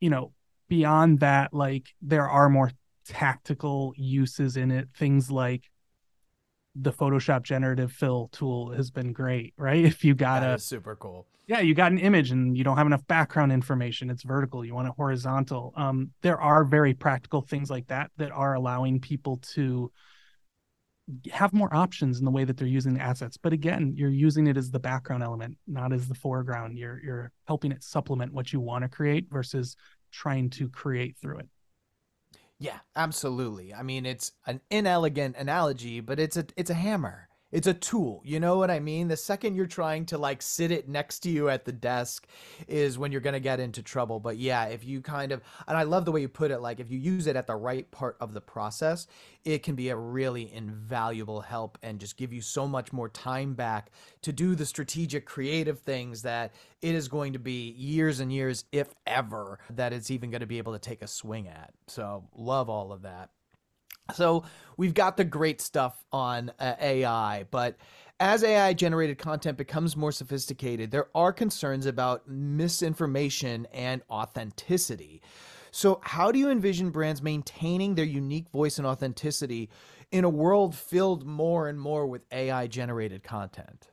you 0.00 0.10
know 0.10 0.32
beyond 0.70 1.20
that, 1.20 1.52
like 1.52 1.88
there 2.00 2.26
are 2.26 2.48
more 2.48 2.70
tactical 3.04 3.92
uses 3.96 4.56
in 4.56 4.70
it. 4.70 4.88
Things 4.96 5.30
like 5.30 5.64
the 6.74 6.92
Photoshop 6.92 7.42
generative 7.42 7.92
fill 7.92 8.30
tool 8.32 8.72
has 8.72 8.90
been 8.90 9.12
great, 9.12 9.52
right? 9.58 9.84
If 9.84 10.02
you 10.02 10.14
got 10.14 10.40
that 10.40 10.54
a 10.54 10.58
super 10.58 10.96
cool. 10.96 11.26
Yeah, 11.46 11.60
you 11.60 11.74
got 11.74 11.90
an 11.90 11.98
image 11.98 12.30
and 12.30 12.56
you 12.56 12.62
don't 12.62 12.76
have 12.76 12.86
enough 12.86 13.04
background 13.08 13.50
information. 13.50 14.08
It's 14.08 14.22
vertical. 14.22 14.64
You 14.64 14.72
want 14.72 14.86
it 14.86 14.94
horizontal. 14.96 15.74
Um, 15.76 16.12
there 16.22 16.40
are 16.40 16.64
very 16.64 16.94
practical 16.94 17.42
things 17.42 17.68
like 17.68 17.88
that 17.88 18.12
that 18.18 18.30
are 18.30 18.54
allowing 18.54 19.00
people 19.00 19.38
to 19.54 19.90
have 21.32 21.52
more 21.52 21.74
options 21.74 22.18
in 22.18 22.24
the 22.24 22.30
way 22.30 22.44
that 22.44 22.56
they're 22.56 22.66
using 22.66 22.94
the 22.94 23.00
assets. 23.00 23.36
But 23.36 23.52
again, 23.52 23.94
you're 23.96 24.10
using 24.10 24.46
it 24.46 24.56
as 24.56 24.70
the 24.70 24.78
background 24.78 25.22
element, 25.22 25.56
not 25.66 25.92
as 25.92 26.08
the 26.08 26.14
foreground. 26.14 26.78
You're 26.78 27.00
you're 27.02 27.32
helping 27.46 27.72
it 27.72 27.82
supplement 27.82 28.32
what 28.32 28.52
you 28.52 28.60
want 28.60 28.82
to 28.82 28.88
create 28.88 29.26
versus 29.30 29.76
trying 30.12 30.50
to 30.50 30.68
create 30.68 31.16
through 31.16 31.38
it. 31.38 31.48
Yeah, 32.58 32.78
absolutely. 32.94 33.72
I 33.72 33.82
mean, 33.82 34.04
it's 34.04 34.32
an 34.46 34.60
inelegant 34.70 35.36
analogy, 35.36 36.00
but 36.00 36.20
it's 36.20 36.36
a 36.36 36.44
it's 36.56 36.70
a 36.70 36.74
hammer. 36.74 37.29
It's 37.52 37.66
a 37.66 37.74
tool. 37.74 38.22
You 38.24 38.40
know 38.40 38.58
what 38.58 38.70
I 38.70 38.80
mean? 38.80 39.08
The 39.08 39.16
second 39.16 39.54
you're 39.54 39.66
trying 39.66 40.06
to 40.06 40.18
like 40.18 40.42
sit 40.42 40.70
it 40.70 40.88
next 40.88 41.20
to 41.20 41.30
you 41.30 41.48
at 41.48 41.64
the 41.64 41.72
desk 41.72 42.26
is 42.68 42.98
when 42.98 43.12
you're 43.12 43.20
going 43.20 43.34
to 43.34 43.40
get 43.40 43.60
into 43.60 43.82
trouble. 43.82 44.20
But 44.20 44.36
yeah, 44.36 44.66
if 44.66 44.84
you 44.84 45.00
kind 45.00 45.32
of, 45.32 45.42
and 45.66 45.76
I 45.76 45.82
love 45.82 46.04
the 46.04 46.12
way 46.12 46.20
you 46.20 46.28
put 46.28 46.50
it, 46.50 46.60
like 46.60 46.80
if 46.80 46.90
you 46.90 46.98
use 46.98 47.26
it 47.26 47.36
at 47.36 47.46
the 47.46 47.56
right 47.56 47.90
part 47.90 48.16
of 48.20 48.32
the 48.32 48.40
process, 48.40 49.06
it 49.44 49.62
can 49.62 49.74
be 49.74 49.88
a 49.88 49.96
really 49.96 50.52
invaluable 50.52 51.40
help 51.40 51.78
and 51.82 51.98
just 51.98 52.16
give 52.16 52.32
you 52.32 52.40
so 52.40 52.66
much 52.68 52.92
more 52.92 53.08
time 53.08 53.54
back 53.54 53.90
to 54.22 54.32
do 54.32 54.54
the 54.54 54.66
strategic, 54.66 55.26
creative 55.26 55.80
things 55.80 56.22
that 56.22 56.54
it 56.82 56.94
is 56.94 57.08
going 57.08 57.32
to 57.32 57.38
be 57.38 57.70
years 57.72 58.20
and 58.20 58.32
years, 58.32 58.64
if 58.72 58.94
ever, 59.06 59.58
that 59.70 59.92
it's 59.92 60.10
even 60.10 60.30
going 60.30 60.40
to 60.40 60.46
be 60.46 60.58
able 60.58 60.72
to 60.72 60.78
take 60.78 61.02
a 61.02 61.06
swing 61.06 61.48
at. 61.48 61.72
So 61.88 62.28
love 62.34 62.68
all 62.68 62.92
of 62.92 63.02
that. 63.02 63.30
So 64.14 64.44
we've 64.76 64.94
got 64.94 65.16
the 65.16 65.24
great 65.24 65.60
stuff 65.60 66.04
on 66.12 66.50
uh, 66.58 66.74
AI, 66.80 67.44
but 67.50 67.76
as 68.20 68.44
AI 68.44 68.74
generated 68.74 69.18
content 69.18 69.56
becomes 69.56 69.96
more 69.96 70.12
sophisticated, 70.12 70.90
there 70.90 71.08
are 71.14 71.32
concerns 71.32 71.86
about 71.86 72.28
misinformation 72.28 73.66
and 73.72 74.02
authenticity. 74.10 75.22
So, 75.70 76.00
how 76.02 76.30
do 76.30 76.38
you 76.38 76.50
envision 76.50 76.90
brands 76.90 77.22
maintaining 77.22 77.94
their 77.94 78.04
unique 78.04 78.50
voice 78.50 78.78
and 78.78 78.86
authenticity 78.86 79.70
in 80.10 80.24
a 80.24 80.28
world 80.28 80.74
filled 80.74 81.24
more 81.24 81.68
and 81.68 81.80
more 81.80 82.06
with 82.06 82.24
AI 82.32 82.66
generated 82.66 83.22
content? 83.22 83.90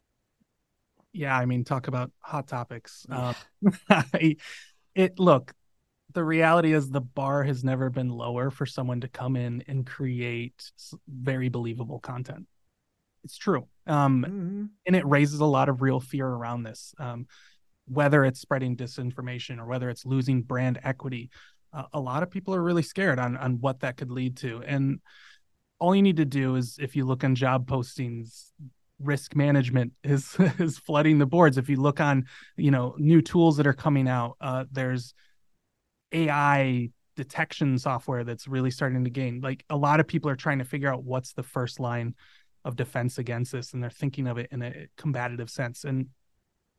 Yeah, 1.13 1.37
I 1.37 1.45
mean, 1.45 1.63
talk 1.63 1.87
about 1.87 2.11
hot 2.19 2.47
topics. 2.47 3.05
Um, 3.09 3.35
it 4.95 5.19
look, 5.19 5.53
the 6.17 6.23
reality 6.23 6.73
is 6.73 6.89
the 6.89 6.99
bar 6.99 7.43
has 7.43 7.63
never 7.63 7.91
been 7.91 8.09
lower 8.09 8.49
for 8.49 8.65
someone 8.65 9.01
to 9.01 9.07
come 9.07 9.35
in 9.35 9.63
and 9.67 9.85
create 9.85 10.71
very 11.07 11.47
believable 11.47 11.99
content. 11.99 12.47
It's 13.23 13.37
true. 13.37 13.67
Um, 13.85 14.25
mm-hmm. 14.27 14.65
And 14.87 14.95
it 14.95 15.05
raises 15.05 15.41
a 15.41 15.45
lot 15.45 15.69
of 15.69 15.83
real 15.83 15.99
fear 15.99 16.25
around 16.25 16.63
this, 16.63 16.95
um, 16.97 17.27
whether 17.85 18.25
it's 18.25 18.39
spreading 18.39 18.75
disinformation 18.75 19.59
or 19.59 19.67
whether 19.67 19.91
it's 19.91 20.07
losing 20.07 20.41
brand 20.41 20.79
equity. 20.83 21.29
Uh, 21.71 21.83
a 21.93 21.99
lot 21.99 22.23
of 22.23 22.31
people 22.31 22.55
are 22.55 22.63
really 22.63 22.81
scared 22.81 23.19
on, 23.19 23.37
on 23.37 23.61
what 23.61 23.81
that 23.81 23.97
could 23.97 24.09
lead 24.09 24.37
to. 24.37 24.63
And 24.65 24.99
all 25.77 25.95
you 25.95 26.01
need 26.01 26.17
to 26.17 26.25
do 26.25 26.55
is 26.55 26.79
if 26.81 26.95
you 26.95 27.05
look 27.05 27.23
on 27.23 27.35
job 27.35 27.69
postings, 27.69 28.45
risk 28.99 29.35
management 29.35 29.93
is 30.03 30.35
is 30.57 30.79
flooding 30.79 31.19
the 31.19 31.27
boards. 31.27 31.59
If 31.59 31.69
you 31.69 31.77
look 31.77 32.01
on, 32.01 32.25
you 32.55 32.71
know, 32.71 32.95
new 32.97 33.21
tools 33.21 33.57
that 33.57 33.67
are 33.67 33.73
coming 33.73 34.07
out, 34.07 34.35
uh, 34.41 34.65
there's 34.71 35.13
AI 36.11 36.89
detection 37.15 37.77
software 37.79 38.23
that's 38.23 38.47
really 38.47 38.71
starting 38.71 39.03
to 39.03 39.09
gain. 39.09 39.41
Like 39.41 39.65
a 39.69 39.77
lot 39.77 39.99
of 39.99 40.07
people 40.07 40.29
are 40.29 40.35
trying 40.35 40.59
to 40.59 40.65
figure 40.65 40.91
out 40.91 41.03
what's 41.03 41.33
the 41.33 41.43
first 41.43 41.79
line 41.79 42.15
of 42.63 42.75
defense 42.75 43.17
against 43.17 43.51
this, 43.51 43.73
and 43.73 43.81
they're 43.81 43.89
thinking 43.89 44.27
of 44.27 44.37
it 44.37 44.49
in 44.51 44.61
a 44.61 44.87
combative 44.97 45.49
sense. 45.49 45.83
And 45.83 46.07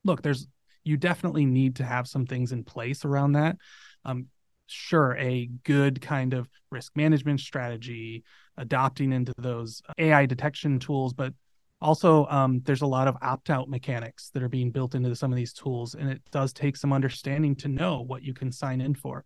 look, 0.05 0.23
there's 0.23 0.47
you 0.85 0.97
definitely 0.97 1.45
need 1.45 1.77
to 1.77 1.85
have 1.85 2.07
some 2.07 2.25
things 2.25 2.53
in 2.53 2.65
place 2.65 3.05
around 3.05 3.33
that. 3.33 3.57
Um, 4.05 4.27
sure, 4.67 5.17
a 5.19 5.51
good 5.65 6.01
kind 6.01 6.35
of 6.35 6.49
risk 6.71 6.97
management 6.97 7.41
strategy, 7.41 8.25
adopting 8.57 9.13
into 9.13 9.35
those 9.39 9.83
AI 9.99 10.27
detection 10.27 10.79
tools, 10.79 11.13
but 11.13 11.35
also 11.81 12.27
um, 12.27 12.61
there's 12.65 12.83
a 12.83 12.87
lot 12.87 13.09
of 13.09 13.17
opt-out 13.23 13.69
mechanics 13.69 14.31
that 14.31 14.43
are 14.43 14.49
being 14.49 14.71
built 14.71 14.95
into 14.95 15.15
some 15.15 15.33
of 15.33 15.37
these 15.37 15.53
tools 15.53 15.95
and 15.95 16.11
it 16.11 16.23
does 16.31 16.53
take 16.53 16.77
some 16.77 16.93
understanding 16.93 17.55
to 17.57 17.69
know 17.69 18.01
what 18.01 18.23
you 18.23 18.35
can 18.35 18.51
sign 18.51 18.81
in 18.81 18.95
for. 18.95 19.25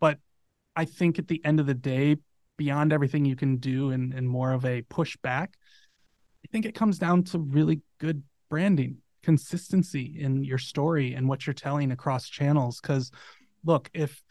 But 0.00 0.18
i 0.76 0.84
think 0.84 1.18
at 1.18 1.28
the 1.28 1.40
end 1.44 1.60
of 1.60 1.66
the 1.66 1.74
day 1.74 2.16
beyond 2.56 2.92
everything 2.92 3.24
you 3.24 3.36
can 3.36 3.56
do 3.56 3.90
and, 3.90 4.12
and 4.12 4.28
more 4.28 4.52
of 4.52 4.64
a 4.64 4.82
pushback 4.82 5.48
i 6.44 6.48
think 6.50 6.66
it 6.66 6.74
comes 6.74 6.98
down 6.98 7.22
to 7.22 7.38
really 7.38 7.80
good 7.98 8.22
branding 8.50 8.98
consistency 9.24 10.16
in 10.20 10.44
your 10.44 10.58
story 10.58 11.14
and 11.14 11.28
what 11.28 11.46
you're 11.46 11.54
telling 11.54 11.90
across 11.90 12.28
channels. 12.28 12.80
Because 12.80 13.10
look 13.64 13.90
if 13.94 14.22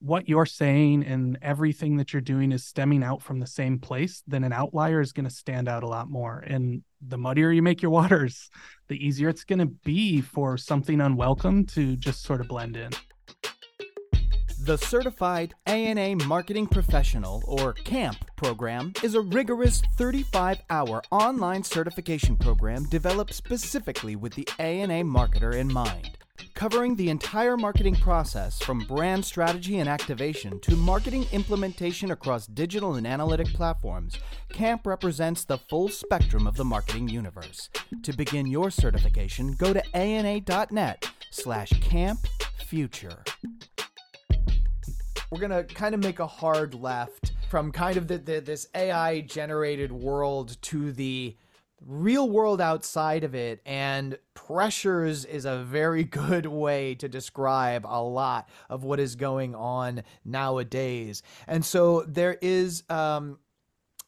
what 0.00 0.28
you're 0.28 0.46
saying 0.46 1.04
and 1.04 1.38
everything 1.42 1.96
that 1.96 2.12
you're 2.12 2.22
doing 2.22 2.52
is 2.52 2.64
stemming 2.64 3.02
out 3.02 3.22
from 3.22 3.38
the 3.38 3.46
same 3.46 3.78
place, 3.78 4.22
then 4.26 4.44
an 4.44 4.52
outlier 4.52 5.00
is 5.00 5.12
going 5.12 5.28
to 5.28 5.34
stand 5.34 5.68
out 5.68 5.82
a 5.82 5.88
lot 5.88 6.08
more. 6.08 6.38
And 6.38 6.82
the 7.06 7.18
muddier 7.18 7.52
you 7.52 7.62
make 7.62 7.82
your 7.82 7.90
waters, 8.00 8.50
the 8.88 9.04
easier 9.04 9.28
it's 9.28 9.44
going 9.44 9.58
to 9.58 9.66
be 9.66 10.20
for 10.20 10.56
something 10.56 11.00
unwelcome 11.00 11.66
to 11.66 11.96
just 11.96 12.22
sort 12.22 12.40
of 12.40 12.48
blend 12.48 12.76
in. 12.76 12.90
The 14.62 14.76
Certified 14.76 15.54
ANA 15.66 16.16
Marketing 16.26 16.66
Professional, 16.66 17.42
or 17.46 17.72
CAMP 17.72 18.18
program, 18.36 18.92
is 19.02 19.14
a 19.14 19.20
rigorous 19.22 19.82
35 19.96 20.60
hour 20.68 21.02
online 21.10 21.62
certification 21.62 22.36
program 22.36 22.84
developed 22.84 23.32
specifically 23.32 24.16
with 24.16 24.34
the 24.34 24.46
ANA 24.58 25.02
marketer 25.02 25.54
in 25.54 25.72
mind 25.72 26.19
covering 26.54 26.96
the 26.96 27.10
entire 27.10 27.56
marketing 27.56 27.96
process 27.96 28.58
from 28.60 28.80
brand 28.80 29.24
strategy 29.24 29.78
and 29.78 29.88
activation 29.88 30.60
to 30.60 30.76
marketing 30.76 31.26
implementation 31.32 32.10
across 32.10 32.46
digital 32.46 32.94
and 32.94 33.06
analytic 33.06 33.46
platforms. 33.48 34.18
CAMP 34.52 34.86
represents 34.86 35.44
the 35.44 35.58
full 35.58 35.88
spectrum 35.88 36.46
of 36.46 36.56
the 36.56 36.64
marketing 36.64 37.08
universe. 37.08 37.68
To 38.02 38.12
begin 38.12 38.46
your 38.46 38.70
certification, 38.70 39.54
go 39.54 39.72
to 39.72 39.82
ana.net 39.96 41.08
slash 41.30 41.70
campfuture. 41.70 43.26
We're 45.30 45.40
going 45.40 45.50
to 45.50 45.74
kind 45.74 45.94
of 45.94 46.02
make 46.02 46.18
a 46.18 46.26
hard 46.26 46.74
left 46.74 47.32
from 47.48 47.72
kind 47.72 47.96
of 47.96 48.08
the, 48.08 48.18
the 48.18 48.40
this 48.40 48.68
AI 48.74 49.20
generated 49.22 49.90
world 49.90 50.56
to 50.62 50.92
the 50.92 51.36
real 51.86 52.28
world 52.28 52.60
outside 52.60 53.24
of 53.24 53.34
it 53.34 53.60
and 53.64 54.18
pressures 54.34 55.24
is 55.24 55.44
a 55.44 55.58
very 55.58 56.04
good 56.20 56.46
way 56.46 56.94
to 56.96 57.08
describe 57.08 57.86
a 57.86 58.02
lot 58.02 58.48
of 58.68 58.84
what 58.84 59.00
is 59.00 59.16
going 59.16 59.54
on 59.54 60.02
nowadays. 60.24 61.22
And 61.46 61.64
so 61.64 62.02
there 62.06 62.36
is 62.40 62.82
um, 62.88 63.38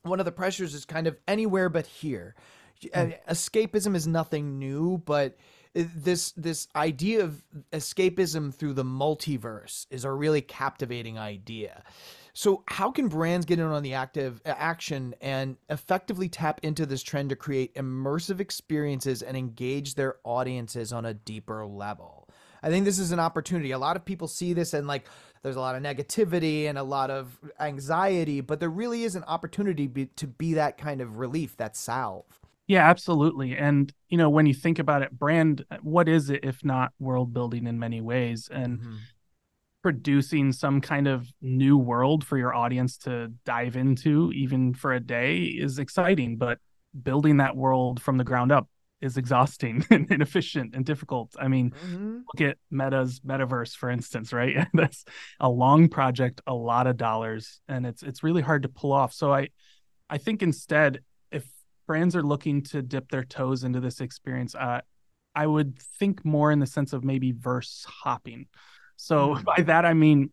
one 0.03 0.21
of 0.21 0.27
the 0.27 0.33
pressures 0.33 0.75
is 0.75 0.85
kind 0.85 1.07
of 1.07 1.17
anywhere 1.27 1.69
but 1.69 1.87
here. 1.87 2.35
Mm. 2.83 3.17
escapism 3.29 3.95
is 3.95 4.09
nothing 4.09 4.59
new 4.59 5.01
but 5.05 5.37
this 5.75 6.33
this 6.33 6.69
idea 6.77 7.23
of 7.23 7.43
escapism 7.73 8.53
through 8.53 8.73
the 8.73 8.85
multiverse 8.85 9.87
is 9.91 10.05
a 10.05 10.11
really 10.11 10.41
captivating 10.41 11.19
idea 11.19 11.85
so, 12.35 12.63
how 12.67 12.91
can 12.91 13.09
brands 13.09 13.45
get 13.45 13.59
in 13.59 13.67
on 13.67 13.83
the 13.83 13.93
active 13.93 14.41
action 14.47 15.15
and 15.21 15.57
effectively 15.69 16.31
tap 16.31 16.61
into 16.63 16.87
this 16.87 17.03
trend 17.03 17.29
to 17.29 17.37
create 17.37 17.75
immersive 17.75 18.41
experiences 18.41 19.21
and 19.23 19.37
engage 19.37 19.97
their 19.97 20.17
audiences 20.25 20.95
on 20.95 21.05
a 21.05 21.13
deeper 21.13 21.67
level? 21.67 22.29
I 22.63 22.71
think 22.71 22.87
this 22.87 22.99
is 22.99 23.13
an 23.13 23.21
opportunity. 23.21 23.73
A 23.73 23.79
lot 23.79 23.97
of 23.97 24.05
people 24.05 24.29
see 24.29 24.55
this 24.55 24.73
and 24.73 24.87
like 24.87 25.07
there's 25.43 25.57
a 25.57 25.61
lot 25.61 25.75
of 25.75 25.83
negativity 25.83 26.69
and 26.69 26.79
a 26.79 26.83
lot 26.83 27.11
of 27.11 27.39
anxiety, 27.61 28.41
but 28.41 28.61
there 28.61 28.71
really 28.71 29.03
is 29.05 29.15
an 29.15 29.25
opportunity 29.25 29.87
be, 29.87 30.07
to 30.07 30.27
be 30.27 30.55
that 30.55 30.79
kind 30.79 31.01
of 31.01 31.19
relief, 31.19 31.57
that 31.59 31.77
salve. 31.77 32.25
Yeah, 32.69 32.89
absolutely. 32.89 33.57
And 33.57 33.93
you 34.09 34.17
know, 34.17 34.31
when 34.31 34.47
you 34.47 34.55
think 34.55 34.79
about 34.79 35.03
it, 35.03 35.11
brand, 35.11 35.67
what 35.83 36.09
is 36.09 36.31
it 36.31 36.45
if 36.45 36.65
not 36.65 36.93
world 36.99 37.35
building 37.35 37.67
in 37.67 37.79
many 37.79 38.01
ways? 38.01 38.49
And 38.51 38.79
mm-hmm 38.79 38.95
producing 39.83 40.53
some 40.53 40.81
kind 40.81 41.09
of 41.09 41.27
new 41.41 41.77
world 41.77 42.25
for 42.25 42.39
your 42.39 42.55
audience 42.55 42.97
to 42.97 43.33
dive 43.45 43.77
into 43.77 44.33
even 44.33 44.75
for 44.75 44.93
a 44.93 45.01
day 45.01 45.39
is 45.39 45.79
exciting 45.79 46.37
but 46.37 46.59
building 47.03 47.39
that 47.39 47.57
world 47.57 48.01
from 48.01 48.17
the 48.19 48.25
ground 48.25 48.53
up 48.53 48.69
is 49.01 49.17
exhausting 49.17 49.85
and 49.91 50.11
inefficient 50.11 50.75
and 50.75 50.87
difficult. 50.87 51.35
I 51.39 51.49
mean 51.49 51.71
mm-hmm. 51.71 52.21
look 52.33 52.49
at 52.49 52.57
meta's 52.71 53.21
metaverse 53.21 53.75
for 53.77 53.91
instance 53.91 54.33
right? 54.33 54.67
That's 54.75 55.05
a 55.41 55.51
long 55.51 55.89
project 55.89 56.41
a 56.47 56.55
lot 56.55 56.87
of 56.87 56.97
dollars 56.97 57.61
and 57.69 57.85
it's 57.85 58.03
it's 58.03 58.23
really 58.23 58.43
hard 58.43 58.63
to 58.63 58.69
pull 58.69 58.93
off. 58.93 59.13
So 59.13 59.33
i 59.33 59.49
i 60.09 60.19
think 60.19 60.43
instead 60.43 61.01
if 61.31 61.45
brands 61.87 62.15
are 62.15 62.23
looking 62.23 62.63
to 62.63 62.81
dip 62.83 63.11
their 63.11 63.25
toes 63.25 63.65
into 63.65 63.81
this 63.81 64.01
experience 64.01 64.55
uh, 64.55 64.81
i 65.35 65.47
would 65.47 65.79
think 65.99 66.25
more 66.25 66.53
in 66.53 66.59
the 66.59 66.67
sense 66.67 66.93
of 66.93 67.03
maybe 67.03 67.33
verse 67.33 67.87
hopping 67.89 68.47
so 69.03 69.35
mm. 69.35 69.45
by 69.45 69.63
that 69.63 69.85
I 69.85 69.95
mean, 69.95 70.31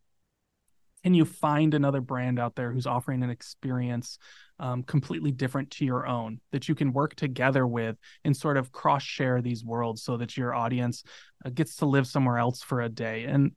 can 1.04 1.16
you 1.16 1.26
find 1.26 1.74
another 1.74 2.02
brand 2.02 2.40
out 2.40 2.56
there 2.56 2.72
who's 2.72 2.86
offering 2.86 3.24
an 3.24 3.32
experience 3.32 4.20
um, 4.60 4.84
completely 4.84 5.32
different 5.32 5.72
to 5.72 5.86
your 5.86 6.06
own 6.06 6.40
that 6.52 6.70
you 6.70 6.76
can 6.76 6.94
work 6.94 7.16
together 7.16 7.66
with 7.66 7.98
and 8.24 8.38
sort 8.38 8.58
of 8.58 8.72
cross 8.72 9.02
share 9.02 9.42
these 9.42 9.66
worlds 9.66 10.04
so 10.04 10.18
that 10.18 10.38
your 10.38 10.54
audience 10.54 11.04
uh, 11.44 11.50
gets 11.50 11.78
to 11.78 11.88
live 11.88 12.06
somewhere 12.06 12.38
else 12.38 12.62
for 12.62 12.82
a 12.82 12.90
day? 12.90 13.24
And 13.24 13.54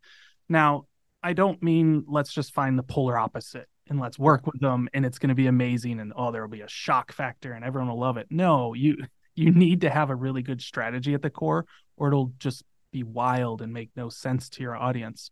now 0.49 0.87
I 1.23 1.35
don't 1.35 1.62
mean 1.62 2.04
let's 2.09 2.33
just 2.33 2.54
find 2.54 2.78
the 2.78 2.83
polar 2.83 3.19
opposite 3.19 3.69
and 3.90 4.00
let's 4.00 4.19
work 4.19 4.47
with 4.47 4.61
them 4.61 4.88
and 4.95 5.04
it's 5.04 5.19
going 5.19 5.28
to 5.28 5.35
be 5.35 5.47
amazing 5.47 6.00
and 6.00 6.14
oh 6.16 6.33
there'll 6.33 6.49
be 6.49 6.62
a 6.62 6.69
shock 6.69 7.12
factor 7.12 7.52
and 7.52 7.66
everyone 7.66 7.90
will 7.90 8.00
love 8.00 8.16
it. 8.16 8.28
No, 8.31 8.73
you 8.73 8.97
you 9.35 9.50
need 9.50 9.83
to 9.83 9.90
have 9.90 10.09
a 10.09 10.14
really 10.14 10.42
good 10.42 10.62
strategy 10.62 11.12
at 11.12 11.21
the 11.21 11.31
core 11.31 11.66
or 11.99 12.09
it'll 12.09 12.33
just 12.38 12.64
be 12.93 13.03
wild 13.03 13.63
and 13.63 13.73
make 13.73 13.91
no 13.97 14.09
sense 14.09 14.49
to 14.51 14.63
your 14.63 14.77
audience. 14.77 15.31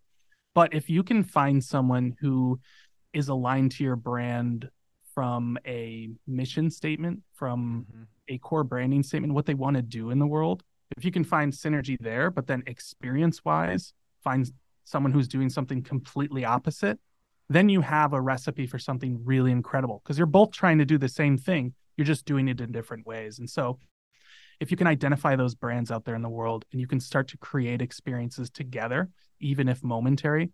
But 0.55 0.75
if 0.75 0.91
you 0.91 1.03
can 1.03 1.23
find 1.23 1.63
someone 1.63 2.17
who 2.21 2.61
is 3.13 3.29
aligned 3.29 3.73
to 3.73 3.85
your 3.85 3.97
brand 3.97 4.69
from 5.15 5.59
a 5.67 6.09
mission 6.27 6.71
statement, 6.71 7.21
from 7.35 7.87
mm-hmm. 7.91 8.03
a 8.29 8.39
core 8.39 8.65
branding 8.65 9.03
statement, 9.03 9.35
what 9.35 9.47
they 9.47 9.55
want 9.55 9.77
to 9.77 9.83
do 9.83 10.11
in 10.11 10.19
the 10.19 10.27
world, 10.27 10.63
if 10.97 11.05
you 11.05 11.13
can 11.13 11.25
find 11.25 11.53
synergy 11.53 11.97
there, 12.01 12.31
but 12.31 12.47
then 12.47 12.63
experience 12.67 13.45
wise, 13.45 13.93
find 14.23 14.51
someone 14.85 15.13
who's 15.13 15.29
doing 15.29 15.49
something 15.49 15.83
completely 15.83 16.45
opposite, 16.45 16.99
then 17.49 17.69
you 17.69 17.81
have 17.81 18.13
a 18.13 18.21
recipe 18.21 18.67
for 18.67 18.79
something 18.79 19.21
really 19.25 19.51
incredible 19.51 20.01
because 20.03 20.19
you're 20.19 20.27
both 20.27 20.53
trying 20.53 20.79
to 20.79 20.85
do 20.85 20.99
the 20.99 21.09
same 21.09 21.37
thing. 21.37 21.75
You're 21.97 22.07
just 22.07 22.25
doing 22.25 22.49
it 22.49 22.61
in 22.61 22.73
different 22.73 23.07
ways. 23.07 23.39
And 23.39 23.49
so, 23.49 23.79
if 24.61 24.71
you 24.71 24.77
can 24.77 24.87
identify 24.87 25.37
those 25.37 25.55
brands 25.55 25.91
out 25.91 26.05
there 26.05 26.15
in 26.15 26.23
the 26.23 26.29
world 26.29 26.67
and 26.71 26.81
you 26.81 26.87
can 26.87 27.01
start 27.01 27.29
to 27.29 27.39
create 27.39 27.81
experiences 27.81 28.51
together, 28.51 29.09
even 29.41 29.69
if 29.69 29.83
momentary, 29.83 30.51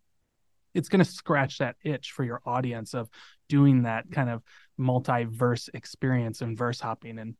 it's 0.75 0.89
going 0.89 1.05
to 1.05 1.11
scratch 1.11 1.59
that 1.59 1.77
itch 1.83 2.13
for 2.13 2.23
your 2.23 2.41
audience 2.47 2.95
of 2.95 3.09
doing 3.49 3.83
that 3.83 4.11
kind 4.13 4.31
of 4.31 4.43
multiverse 4.79 5.69
experience 5.75 6.41
and 6.41 6.57
verse 6.57 6.79
hopping. 6.79 7.19
And 7.19 7.35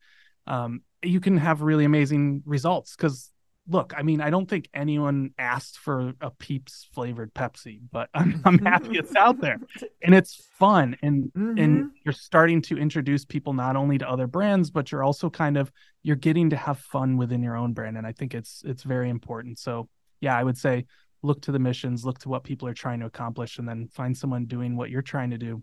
um, 0.47 0.81
you 1.03 1.21
can 1.21 1.37
have 1.37 1.63
really 1.63 1.85
amazing 1.85 2.43
results 2.45 2.97
because 2.97 3.31
look 3.69 3.93
i 3.97 4.03
mean 4.03 4.21
i 4.21 4.31
don't 4.31 4.49
think 4.49 4.69
anyone 4.75 5.31
asked 5.39 5.79
for 5.79 6.13
a 6.21 6.31
peeps 6.31 6.89
flavored 6.93 7.33
pepsi 7.35 7.81
but 7.91 8.09
i'm, 8.15 8.41
I'm 8.45 8.59
happy 8.59 8.99
it's 8.99 9.15
out 9.17 9.41
there. 9.41 9.59
And 10.03 10.15
it's 10.15 10.49
fun 10.59 10.97
and 11.03 11.25
mm-hmm. 11.25 11.59
and 11.59 11.91
you're 12.05 12.13
starting 12.13 12.63
to 12.63 12.79
introduce 12.79 13.25
people 13.25 13.53
not 13.53 13.77
only 13.77 13.99
to 13.99 14.09
other 14.09 14.27
brands 14.27 14.71
but 14.71 14.93
you're 14.93 15.03
also 15.03 15.29
kind 15.31 15.57
of 15.57 15.71
you're 16.03 16.17
getting 16.17 16.51
to 16.51 16.57
have 16.57 16.79
fun 16.79 17.17
within 17.17 17.43
your 17.43 17.57
own 17.57 17.73
brand 17.73 17.97
and 17.97 18.07
i 18.07 18.13
think 18.13 18.35
it's 18.35 18.63
it's 18.65 18.83
very 18.83 19.11
important. 19.11 19.59
So 19.59 19.89
yeah 20.21 20.37
i 20.37 20.43
would 20.43 20.57
say 20.57 20.87
look 21.23 21.43
to 21.43 21.53
the 21.53 21.59
missions 21.59 22.05
look 22.05 22.19
to 22.21 22.29
what 22.29 22.45
people 22.45 22.69
are 22.69 22.75
trying 22.75 23.01
to 23.01 23.07
accomplish 23.07 23.59
and 23.59 23.69
then 23.69 23.89
find 23.89 24.17
someone 24.17 24.47
doing 24.47 24.77
what 24.77 24.91
you're 24.91 25.03
trying 25.03 25.31
to 25.31 25.39
do. 25.39 25.63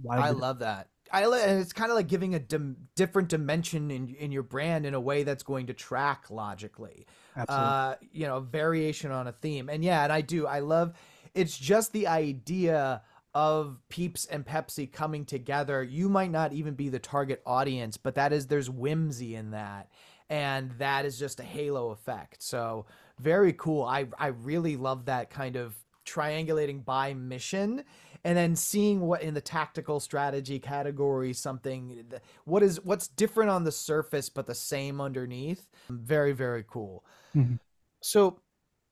Why 0.00 0.18
i 0.18 0.30
love 0.30 0.60
that 0.60 0.88
I 1.12 1.22
and 1.24 1.60
it's 1.60 1.72
kind 1.72 1.90
of 1.90 1.96
like 1.96 2.08
giving 2.08 2.34
a 2.34 2.38
dim, 2.38 2.76
different 2.94 3.28
dimension 3.28 3.90
in 3.90 4.14
in 4.14 4.32
your 4.32 4.42
brand 4.42 4.86
in 4.86 4.94
a 4.94 5.00
way 5.00 5.22
that's 5.22 5.42
going 5.42 5.66
to 5.66 5.74
track 5.74 6.26
logically. 6.30 7.06
Absolutely. 7.36 7.66
Uh, 7.66 7.94
you 8.12 8.26
know, 8.26 8.40
variation 8.40 9.10
on 9.10 9.26
a 9.26 9.32
theme. 9.32 9.68
And 9.68 9.84
yeah, 9.84 10.04
and 10.04 10.12
I 10.12 10.20
do. 10.20 10.46
I 10.46 10.60
love 10.60 10.94
it's 11.34 11.56
just 11.56 11.92
the 11.92 12.06
idea 12.06 13.02
of 13.34 13.78
Peeps 13.90 14.24
and 14.24 14.46
Pepsi 14.46 14.90
coming 14.90 15.26
together. 15.26 15.82
You 15.82 16.08
might 16.08 16.30
not 16.30 16.54
even 16.54 16.74
be 16.74 16.88
the 16.88 16.98
target 16.98 17.42
audience, 17.44 17.98
but 17.98 18.14
that 18.14 18.32
is 18.32 18.46
there's 18.46 18.70
whimsy 18.70 19.34
in 19.34 19.50
that. 19.50 19.90
And 20.30 20.72
that 20.78 21.04
is 21.04 21.18
just 21.18 21.38
a 21.38 21.44
halo 21.44 21.90
effect. 21.90 22.42
So 22.42 22.86
very 23.18 23.52
cool. 23.52 23.84
I 23.84 24.06
I 24.18 24.28
really 24.28 24.76
love 24.76 25.04
that 25.04 25.30
kind 25.30 25.56
of 25.56 25.76
triangulating 26.06 26.84
by 26.84 27.12
mission 27.12 27.84
and 28.26 28.36
then 28.36 28.56
seeing 28.56 29.02
what 29.02 29.22
in 29.22 29.34
the 29.34 29.40
tactical 29.40 30.00
strategy 30.00 30.58
category 30.58 31.32
something 31.32 32.04
what 32.44 32.60
is 32.60 32.84
what's 32.84 33.06
different 33.06 33.50
on 33.50 33.62
the 33.62 33.70
surface 33.70 34.28
but 34.28 34.46
the 34.46 34.54
same 34.54 35.00
underneath 35.00 35.68
very 35.88 36.32
very 36.32 36.64
cool. 36.68 37.04
Mm-hmm. 37.36 37.54
so 38.02 38.40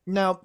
now 0.07 0.41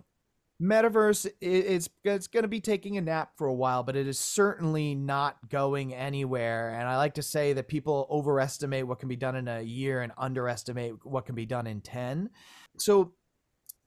metaverse 0.59 1.29
it's 1.39 1.87
it's 2.03 2.27
going 2.27 2.41
to 2.41 2.49
be 2.49 2.59
taking 2.59 2.97
a 2.97 3.01
nap 3.01 3.33
for 3.37 3.45
a 3.45 3.53
while 3.53 3.83
but 3.83 3.95
it 3.95 4.07
is 4.07 4.17
certainly 4.17 4.95
not 4.95 5.37
going 5.49 5.93
anywhere. 5.93 6.73
And 6.73 6.87
i 6.87 6.97
like 6.97 7.13
to 7.13 7.23
say 7.23 7.53
that 7.53 7.67
people 7.67 8.07
overestimate 8.09 8.87
what 8.87 8.99
can 8.99 9.07
be 9.07 9.15
done 9.15 9.35
in 9.35 9.47
a 9.47 9.61
year 9.61 10.01
and 10.01 10.11
underestimate 10.17 11.05
what 11.05 11.27
can 11.27 11.35
be 11.35 11.45
done 11.45 11.67
in 11.67 11.81
10 11.81 12.31
so 12.77 13.13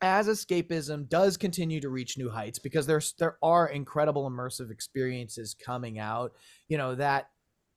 as 0.02 0.26
escapism 0.26 1.08
does 1.08 1.36
continue 1.36 1.80
to 1.80 1.88
reach 1.88 2.18
new 2.18 2.28
heights 2.28 2.58
because 2.58 2.86
there's 2.86 3.14
there 3.18 3.38
are 3.42 3.68
incredible 3.68 4.28
immersive 4.28 4.70
experiences 4.70 5.54
coming 5.54 5.98
out 5.98 6.32
you 6.68 6.76
know 6.76 6.94
that 6.94 7.28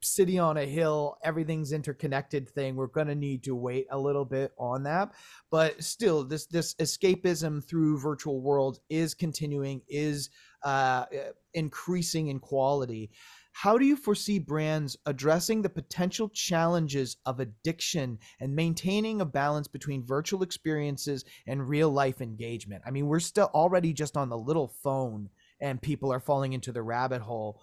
city 0.01 0.37
on 0.37 0.57
a 0.57 0.65
hill 0.65 1.17
everything's 1.23 1.71
interconnected 1.71 2.49
thing 2.49 2.75
we're 2.75 2.87
going 2.87 3.07
to 3.07 3.15
need 3.15 3.43
to 3.43 3.55
wait 3.55 3.87
a 3.91 3.97
little 3.97 4.25
bit 4.25 4.51
on 4.57 4.83
that. 4.83 5.11
But 5.49 5.83
still 5.83 6.23
this 6.23 6.45
this 6.45 6.75
escapism 6.75 7.63
through 7.63 7.99
virtual 7.99 8.41
worlds 8.41 8.79
is 8.89 9.13
continuing 9.13 9.81
is 9.87 10.29
uh 10.63 11.05
increasing 11.53 12.27
in 12.27 12.39
quality 12.39 13.11
how 13.57 13.77
do 13.77 13.85
you 13.85 13.95
foresee 13.95 14.37
brands 14.37 14.97
addressing 15.05 15.61
the 15.61 15.69
potential 15.69 16.27
challenges 16.27 17.15
of 17.25 17.39
addiction 17.39 18.19
and 18.41 18.53
maintaining 18.53 19.21
a 19.21 19.25
balance 19.25 19.65
between 19.65 20.05
virtual 20.05 20.43
experiences 20.43 21.23
and 21.47 21.69
real 21.69 21.89
life 21.89 22.19
engagement? 22.19 22.83
I 22.85 22.91
mean, 22.91 23.07
we're 23.07 23.21
still 23.21 23.49
already 23.53 23.93
just 23.93 24.17
on 24.17 24.27
the 24.27 24.37
little 24.37 24.67
phone 24.83 25.29
and 25.61 25.81
people 25.81 26.11
are 26.11 26.19
falling 26.19 26.51
into 26.51 26.73
the 26.73 26.83
rabbit 26.83 27.21
hole. 27.21 27.61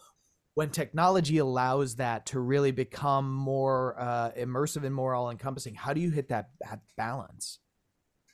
When 0.55 0.71
technology 0.71 1.37
allows 1.37 1.97
that 1.97 2.25
to 2.27 2.41
really 2.41 2.71
become 2.71 3.31
more 3.31 3.95
uh, 4.01 4.31
immersive 4.31 4.85
and 4.85 4.95
more 4.95 5.15
all 5.15 5.29
encompassing, 5.29 5.75
how 5.75 5.93
do 5.93 6.01
you 6.01 6.11
hit 6.11 6.31
that, 6.31 6.49
that 6.63 6.81
balance? 6.97 7.59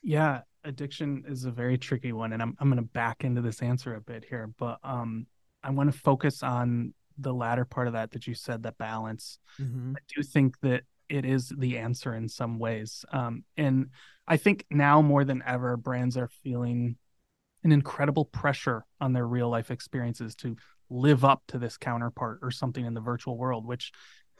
Yeah, 0.01 0.43
addiction 0.63 1.25
is 1.27 1.43
a 1.43 1.51
very 1.51 1.77
tricky 1.77 2.13
one. 2.13 2.31
And 2.31 2.41
I'm, 2.41 2.55
I'm 2.61 2.69
going 2.69 2.81
to 2.81 2.89
back 2.93 3.25
into 3.25 3.41
this 3.41 3.61
answer 3.61 3.95
a 3.95 4.01
bit 4.01 4.23
here, 4.23 4.49
but 4.57 4.79
um, 4.81 5.27
I 5.61 5.71
want 5.71 5.91
to 5.91 5.99
focus 5.99 6.41
on 6.41 6.93
the 7.19 7.33
latter 7.33 7.65
part 7.65 7.87
of 7.87 7.93
that 7.93 8.11
that 8.11 8.27
you 8.27 8.33
said, 8.33 8.63
that 8.63 8.77
balance. 8.77 9.39
Mm-hmm. 9.59 9.93
I 9.97 9.99
do 10.15 10.23
think 10.23 10.59
that 10.61 10.83
it 11.09 11.25
is 11.25 11.49
the 11.49 11.77
answer 11.77 12.13
in 12.13 12.29
some 12.29 12.59
ways. 12.59 13.03
Um, 13.11 13.43
and 13.57 13.87
I 14.27 14.37
think 14.37 14.65
now 14.69 15.01
more 15.01 15.23
than 15.23 15.43
ever, 15.45 15.75
brands 15.75 16.17
are 16.17 16.29
feeling 16.43 16.95
an 17.63 17.71
incredible 17.71 18.25
pressure 18.25 18.85
on 19.01 19.13
their 19.13 19.27
real 19.27 19.49
life 19.49 19.71
experiences 19.71 20.35
to 20.35 20.55
live 20.89 21.25
up 21.25 21.43
to 21.47 21.57
this 21.57 21.77
counterpart 21.77 22.39
or 22.41 22.51
something 22.51 22.85
in 22.85 22.93
the 22.93 23.01
virtual 23.01 23.37
world, 23.37 23.65
which 23.65 23.91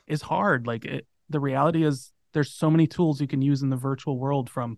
is 0.07 0.21
hard. 0.21 0.67
Like 0.67 0.85
it, 0.85 1.07
the 1.29 1.39
reality 1.39 1.83
is, 1.83 2.11
there's 2.31 2.51
so 2.51 2.69
many 2.69 2.85
tools 2.85 3.19
you 3.19 3.27
can 3.27 3.41
use 3.41 3.63
in 3.63 3.71
the 3.71 3.75
virtual 3.75 4.19
world 4.19 4.51
from 4.51 4.77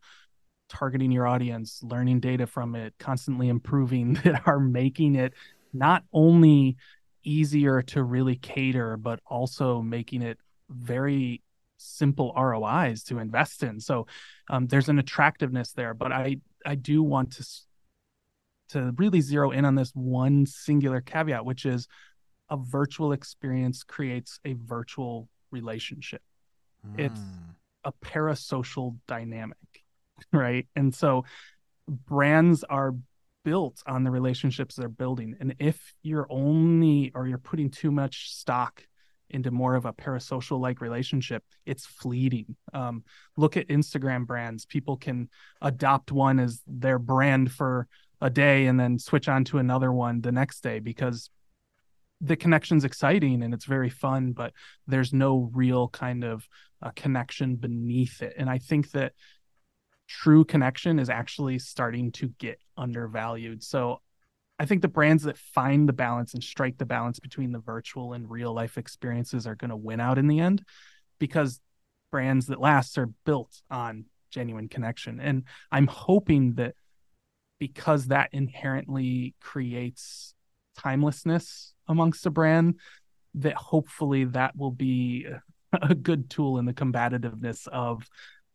targeting 0.70 1.12
your 1.12 1.28
audience, 1.28 1.82
learning 1.84 2.22
data 2.22 2.48
from 2.48 2.76
it, 2.76 2.94
constantly 2.98 3.50
improving 3.50 4.14
that 4.24 4.44
are 4.46 4.60
making 4.60 5.16
it 5.16 5.34
not 5.74 6.04
only 6.14 6.78
easier 7.24 7.82
to 7.82 8.04
really 8.04 8.36
cater, 8.36 8.98
but 8.98 9.20
also 9.26 9.82
making 9.82 10.22
it 10.22 10.38
very 10.70 11.42
simple 11.78 12.34
ROIs 12.38 13.04
to 13.04 13.20
invest 13.20 13.64
in. 13.64 13.80
So 13.80 14.08
um, 14.50 14.68
there's 14.68 14.90
an 14.90 15.00
attractiveness 15.00 15.74
there, 15.74 15.94
but 15.94 16.12
I 16.12 16.38
I 16.66 16.76
do 16.76 17.04
want 17.04 17.34
to 17.34 17.46
to 18.70 18.94
really 18.98 19.22
zero 19.22 19.52
in 19.52 19.66
on 19.66 19.76
this 19.76 19.92
one 19.94 20.46
singular 20.46 21.02
caveat, 21.02 21.44
which 21.44 21.66
is 21.66 21.88
a 22.50 22.58
virtual 22.58 23.12
experience 23.12 23.84
creates 23.84 24.40
a 24.46 24.54
virtual 24.54 25.28
relationship. 25.52 26.22
Mm. 26.86 27.00
It's 27.00 27.20
hmm. 27.20 27.52
a 27.86 27.94
parasocial 28.04 28.98
dynamic, 29.08 29.58
right? 30.34 30.68
And 30.76 30.94
so 30.94 31.26
brands 31.88 32.64
are 32.64 32.94
built 33.44 33.82
on 33.86 34.04
the 34.04 34.12
relationships 34.12 34.76
they're 34.76 34.90
building. 34.90 35.36
And 35.40 35.56
if 35.60 35.94
you're 36.02 36.28
only 36.30 37.12
or 37.16 37.28
you're 37.28 37.38
putting 37.38 37.70
too 37.70 37.92
much 37.92 38.32
stock 38.32 38.84
into 39.30 39.52
more 39.52 39.76
of 39.76 39.86
a 39.86 39.94
parasocial 39.94 40.60
like 40.60 40.82
relationship, 40.82 41.44
it's 41.66 41.86
fleeting. 41.86 42.56
Um, 42.74 43.04
look 43.38 43.58
at 43.58 43.70
Instagram 43.70 44.26
brands. 44.28 44.66
People 44.66 44.98
can 44.98 45.30
adopt 45.62 46.12
one 46.12 46.40
as 46.40 46.62
their 46.68 47.00
brand 47.00 47.52
for 47.52 47.88
a 48.20 48.30
day 48.30 48.68
and 48.68 48.80
then 48.80 49.00
switch 49.00 49.28
on 49.28 49.44
to 49.46 49.58
another 49.58 49.92
one 49.92 50.22
the 50.22 50.32
next 50.32 50.62
day 50.62 50.80
because 50.80 51.30
the 52.20 52.36
connection's 52.36 52.86
exciting 52.86 53.42
and 53.42 53.54
it's 53.54 53.66
very 53.66 53.90
fun, 53.90 54.32
but 54.32 54.54
there's 54.86 55.12
no 55.12 55.50
real 55.54 55.88
kind 55.90 56.24
of 56.24 56.48
uh, 56.84 56.92
connection 56.96 57.56
beneath 57.56 58.22
it. 58.22 58.36
And 58.38 58.50
I 58.50 58.60
think 58.60 58.92
that 58.92 59.14
true 60.20 60.44
connection 60.44 61.00
is 61.00 61.10
actually 61.10 61.58
starting 61.58 62.12
to 62.12 62.28
get 62.38 62.60
undervalued. 62.76 63.64
So 63.64 64.02
I 64.60 64.66
think 64.66 64.82
the 64.82 64.88
brands 64.88 65.24
that 65.24 65.38
find 65.38 65.88
the 65.88 65.94
balance 65.94 66.34
and 66.34 66.44
strike 66.44 66.78
the 66.78 66.86
balance 66.86 67.20
between 67.20 67.52
the 67.52 67.60
virtual 67.60 68.14
and 68.14 68.30
real 68.30 68.54
life 68.54 68.78
experiences 68.78 69.48
are 69.48 69.56
going 69.56 69.70
to 69.70 69.78
win 69.78 70.00
out 70.00 70.18
in 70.18 70.28
the 70.28 70.40
end 70.40 70.64
because 71.20 71.62
brands 72.12 72.48
that 72.48 72.60
last 72.60 72.98
are 72.98 73.10
built 73.26 73.62
on 73.72 74.06
genuine 74.32 74.68
connection. 74.68 75.20
And 75.20 75.44
I'm 75.72 75.88
hoping 75.88 76.56
that 76.56 76.76
because 77.60 78.08
that 78.08 78.30
inherently 78.34 79.34
creates 79.40 80.34
timelessness 80.78 81.74
amongst 81.88 82.26
a 82.26 82.30
brand, 82.30 82.80
that 83.36 83.56
hopefully 83.56 84.26
that 84.26 84.58
will 84.58 84.72
be 84.72 85.26
a 85.74 85.96
good 85.96 86.30
tool 86.30 86.58
in 86.58 86.66
the 86.66 86.74
combativeness 86.74 87.68
of 87.68 88.08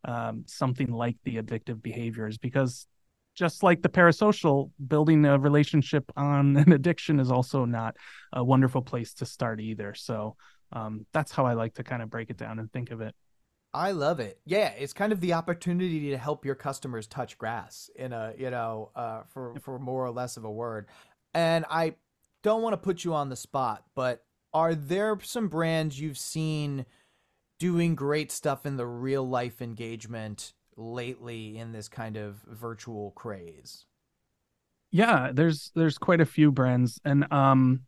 um, 0.06 0.44
something 0.46 0.90
like 0.90 1.16
the 1.24 1.36
addictive 1.36 1.82
behaviors 1.82 2.38
because 2.38 2.86
just 3.34 3.62
like 3.62 3.82
the 3.82 3.88
parasocial, 3.88 4.70
building 4.88 5.26
a 5.26 5.38
relationship 5.38 6.10
on 6.16 6.56
an 6.56 6.72
addiction 6.72 7.20
is 7.20 7.30
also 7.30 7.64
not 7.64 7.96
a 8.32 8.42
wonderful 8.42 8.80
place 8.80 9.12
to 9.14 9.26
start 9.26 9.60
either. 9.60 9.92
So 9.94 10.36
um, 10.72 11.04
that's 11.12 11.32
how 11.32 11.44
I 11.44 11.52
like 11.52 11.74
to 11.74 11.84
kind 11.84 12.02
of 12.02 12.08
break 12.08 12.30
it 12.30 12.38
down 12.38 12.58
and 12.58 12.72
think 12.72 12.90
of 12.90 13.00
it. 13.00 13.14
I 13.74 13.90
love 13.90 14.20
it. 14.20 14.38
Yeah, 14.46 14.68
it's 14.70 14.94
kind 14.94 15.12
of 15.12 15.20
the 15.20 15.34
opportunity 15.34 16.08
to 16.10 16.16
help 16.16 16.46
your 16.46 16.54
customers 16.54 17.06
touch 17.06 17.36
grass 17.36 17.90
in 17.94 18.14
a, 18.14 18.32
you 18.38 18.50
know, 18.50 18.90
uh, 18.96 19.22
for 19.28 19.54
for 19.60 19.78
more 19.78 20.06
or 20.06 20.10
less 20.10 20.38
of 20.38 20.44
a 20.44 20.50
word. 20.50 20.86
And 21.34 21.66
I 21.68 21.94
don't 22.42 22.62
want 22.62 22.72
to 22.72 22.78
put 22.78 23.04
you 23.04 23.12
on 23.12 23.28
the 23.28 23.36
spot, 23.36 23.84
but 23.94 24.24
are 24.54 24.74
there 24.74 25.18
some 25.22 25.48
brands 25.48 26.00
you've 26.00 26.16
seen 26.16 26.86
doing 27.58 27.94
great 27.94 28.30
stuff 28.30 28.66
in 28.66 28.76
the 28.76 28.86
real 28.86 29.26
life 29.26 29.62
engagement 29.62 30.52
lately 30.76 31.56
in 31.56 31.72
this 31.72 31.88
kind 31.88 32.16
of 32.16 32.42
virtual 32.46 33.12
craze. 33.12 33.86
Yeah, 34.90 35.30
there's 35.32 35.72
there's 35.74 35.98
quite 35.98 36.20
a 36.20 36.26
few 36.26 36.52
brands 36.52 37.00
and 37.04 37.30
um 37.32 37.82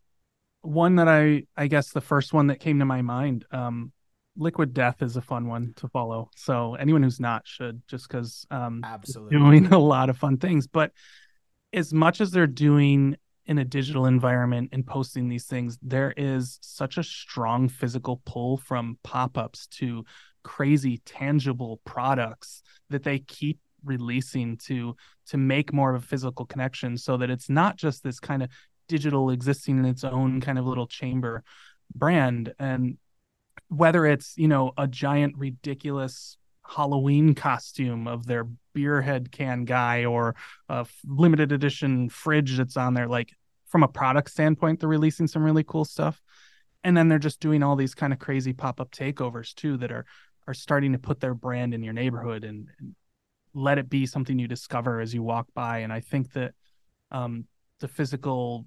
one 0.61 0.95
that 0.95 1.07
I 1.07 1.43
I 1.55 1.67
guess 1.67 1.91
the 1.91 2.01
first 2.01 2.33
one 2.33 2.47
that 2.47 2.59
came 2.59 2.79
to 2.79 2.85
my 2.85 3.01
mind 3.01 3.45
um 3.51 3.91
Liquid 4.37 4.73
Death 4.73 5.01
is 5.01 5.17
a 5.17 5.21
fun 5.21 5.47
one 5.47 5.73
to 5.77 5.87
follow. 5.89 6.29
So 6.35 6.75
anyone 6.75 7.03
who's 7.03 7.19
not 7.19 7.47
should 7.47 7.81
just 7.87 8.07
because 8.07 8.45
um 8.51 8.81
absolutely 8.83 9.37
doing 9.37 9.65
a 9.73 9.79
lot 9.79 10.09
of 10.09 10.17
fun 10.17 10.37
things. 10.37 10.67
But 10.67 10.91
as 11.73 11.93
much 11.93 12.21
as 12.21 12.31
they're 12.31 12.47
doing 12.47 13.15
in 13.49 13.57
a 13.57 13.65
digital 13.65 14.05
environment 14.05 14.69
and 14.73 14.85
posting 14.85 15.27
these 15.27 15.45
things, 15.45 15.79
there 15.81 16.13
is 16.15 16.59
such 16.61 16.99
a 16.99 17.03
strong 17.03 17.67
physical 17.67 18.21
pull 18.23 18.57
from 18.57 18.99
pop-ups 19.03 19.65
to 19.65 20.05
crazy 20.43 20.99
tangible 20.99 21.81
products 21.83 22.61
that 22.91 23.01
they 23.01 23.17
keep 23.17 23.57
releasing 23.83 24.55
to 24.55 24.95
to 25.25 25.37
make 25.37 25.73
more 25.73 25.95
of 25.95 26.03
a 26.03 26.05
physical 26.05 26.45
connection 26.45 26.95
so 26.95 27.17
that 27.17 27.31
it's 27.31 27.49
not 27.49 27.75
just 27.75 28.03
this 28.03 28.19
kind 28.19 28.43
of 28.43 28.49
digital 28.87 29.31
existing 29.31 29.79
in 29.79 29.85
its 29.85 30.03
own 30.03 30.39
kind 30.41 30.59
of 30.59 30.65
little 30.65 30.87
chamber 30.87 31.43
brand. 31.95 32.53
And 32.59 32.99
whether 33.67 34.05
it's 34.05 34.37
you 34.37 34.47
know 34.47 34.73
a 34.77 34.87
giant 34.87 35.35
ridiculous 35.37 36.37
Halloween 36.69 37.33
costume 37.33 38.07
of 38.07 38.25
their 38.25 38.45
beer 38.73 39.01
head 39.01 39.31
can 39.31 39.65
guy 39.65 40.05
or 40.05 40.35
a 40.69 40.85
limited 41.05 41.51
edition 41.51 42.09
fridge 42.09 42.57
that's 42.57 42.77
on 42.77 42.93
there. 42.93 43.07
Like 43.07 43.33
from 43.67 43.83
a 43.83 43.87
product 43.87 44.29
standpoint, 44.29 44.79
they're 44.79 44.89
releasing 44.89 45.27
some 45.27 45.43
really 45.43 45.63
cool 45.63 45.85
stuff. 45.85 46.21
And 46.83 46.95
then 46.95 47.07
they're 47.07 47.19
just 47.19 47.39
doing 47.39 47.63
all 47.63 47.75
these 47.75 47.95
kind 47.95 48.13
of 48.13 48.19
crazy 48.19 48.53
pop-up 48.53 48.91
takeovers 48.91 49.53
too 49.53 49.77
that 49.77 49.91
are 49.91 50.05
are 50.47 50.53
starting 50.53 50.93
to 50.93 50.97
put 50.99 51.19
their 51.19 51.35
brand 51.35 51.75
in 51.75 51.83
your 51.83 51.93
neighborhood 51.93 52.43
and, 52.43 52.69
and 52.79 52.95
let 53.53 53.77
it 53.77 53.87
be 53.87 54.07
something 54.07 54.39
you 54.39 54.47
discover 54.47 54.99
as 54.99 55.13
you 55.13 55.21
walk 55.21 55.47
by. 55.53 55.79
And 55.79 55.93
I 55.93 55.99
think 55.99 56.33
that 56.33 56.53
um, 57.11 57.45
the 57.79 57.87
physical 57.87 58.65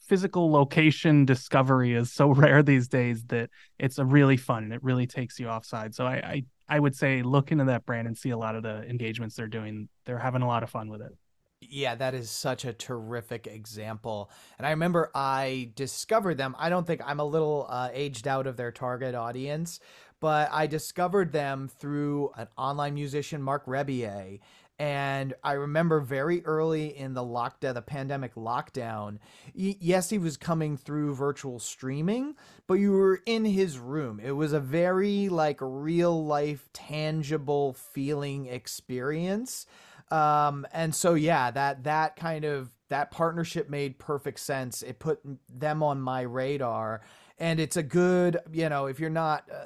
physical 0.00 0.50
location 0.50 1.24
discovery 1.24 1.94
is 1.94 2.12
so 2.12 2.28
rare 2.34 2.62
these 2.62 2.88
days 2.88 3.24
that 3.26 3.50
it's 3.78 3.98
a 3.98 4.04
really 4.04 4.36
fun 4.36 4.64
and 4.64 4.72
it 4.72 4.82
really 4.82 5.06
takes 5.06 5.38
you 5.38 5.48
offside. 5.48 5.94
So 5.94 6.06
I, 6.06 6.14
I 6.14 6.44
I 6.68 6.78
would 6.78 6.94
say 6.94 7.22
look 7.22 7.50
into 7.50 7.64
that 7.64 7.86
brand 7.86 8.06
and 8.06 8.16
see 8.16 8.30
a 8.30 8.36
lot 8.36 8.54
of 8.54 8.62
the 8.62 8.82
engagements 8.88 9.36
they're 9.36 9.46
doing. 9.46 9.88
They're 10.04 10.18
having 10.18 10.42
a 10.42 10.46
lot 10.46 10.62
of 10.62 10.70
fun 10.70 10.88
with 10.88 11.00
it. 11.00 11.12
Yeah, 11.60 11.96
that 11.96 12.14
is 12.14 12.30
such 12.30 12.64
a 12.64 12.72
terrific 12.72 13.46
example. 13.48 14.30
And 14.58 14.66
I 14.66 14.70
remember 14.70 15.10
I 15.14 15.70
discovered 15.74 16.38
them. 16.38 16.54
I 16.58 16.68
don't 16.68 16.86
think 16.86 17.00
I'm 17.04 17.18
a 17.18 17.24
little 17.24 17.66
uh, 17.68 17.90
aged 17.92 18.28
out 18.28 18.46
of 18.46 18.56
their 18.56 18.70
target 18.70 19.14
audience, 19.16 19.80
but 20.20 20.48
I 20.52 20.66
discovered 20.68 21.32
them 21.32 21.68
through 21.68 22.30
an 22.36 22.48
online 22.56 22.94
musician, 22.94 23.42
Mark 23.42 23.66
Rebillet. 23.66 24.40
And 24.78 25.34
I 25.42 25.52
remember 25.54 26.00
very 26.00 26.44
early 26.44 26.96
in 26.96 27.14
the 27.14 27.22
lockdown, 27.22 27.74
the 27.74 27.82
pandemic 27.82 28.36
lockdown, 28.36 29.18
y- 29.54 29.76
yes, 29.80 30.10
he 30.10 30.18
was 30.18 30.36
coming 30.36 30.76
through 30.76 31.16
virtual 31.16 31.58
streaming, 31.58 32.36
but 32.68 32.74
you 32.74 32.92
were 32.92 33.20
in 33.26 33.44
his 33.44 33.78
room. 33.78 34.20
It 34.22 34.32
was 34.32 34.52
a 34.52 34.60
very 34.60 35.28
like 35.28 35.58
real 35.60 36.24
life, 36.24 36.68
tangible 36.72 37.72
feeling 37.72 38.46
experience. 38.46 39.66
Um, 40.12 40.64
and 40.72 40.94
so 40.94 41.14
yeah, 41.14 41.50
that 41.50 41.84
that 41.84 42.14
kind 42.14 42.44
of 42.44 42.70
that 42.88 43.10
partnership 43.10 43.68
made 43.68 43.98
perfect 43.98 44.40
sense. 44.40 44.82
It 44.82 45.00
put 45.00 45.20
them 45.48 45.82
on 45.82 46.00
my 46.00 46.22
radar, 46.22 47.02
and 47.38 47.60
it's 47.60 47.76
a 47.76 47.82
good, 47.82 48.38
you 48.52 48.68
know, 48.68 48.86
if 48.86 49.00
you're 49.00 49.10
not. 49.10 49.48
Uh, 49.52 49.64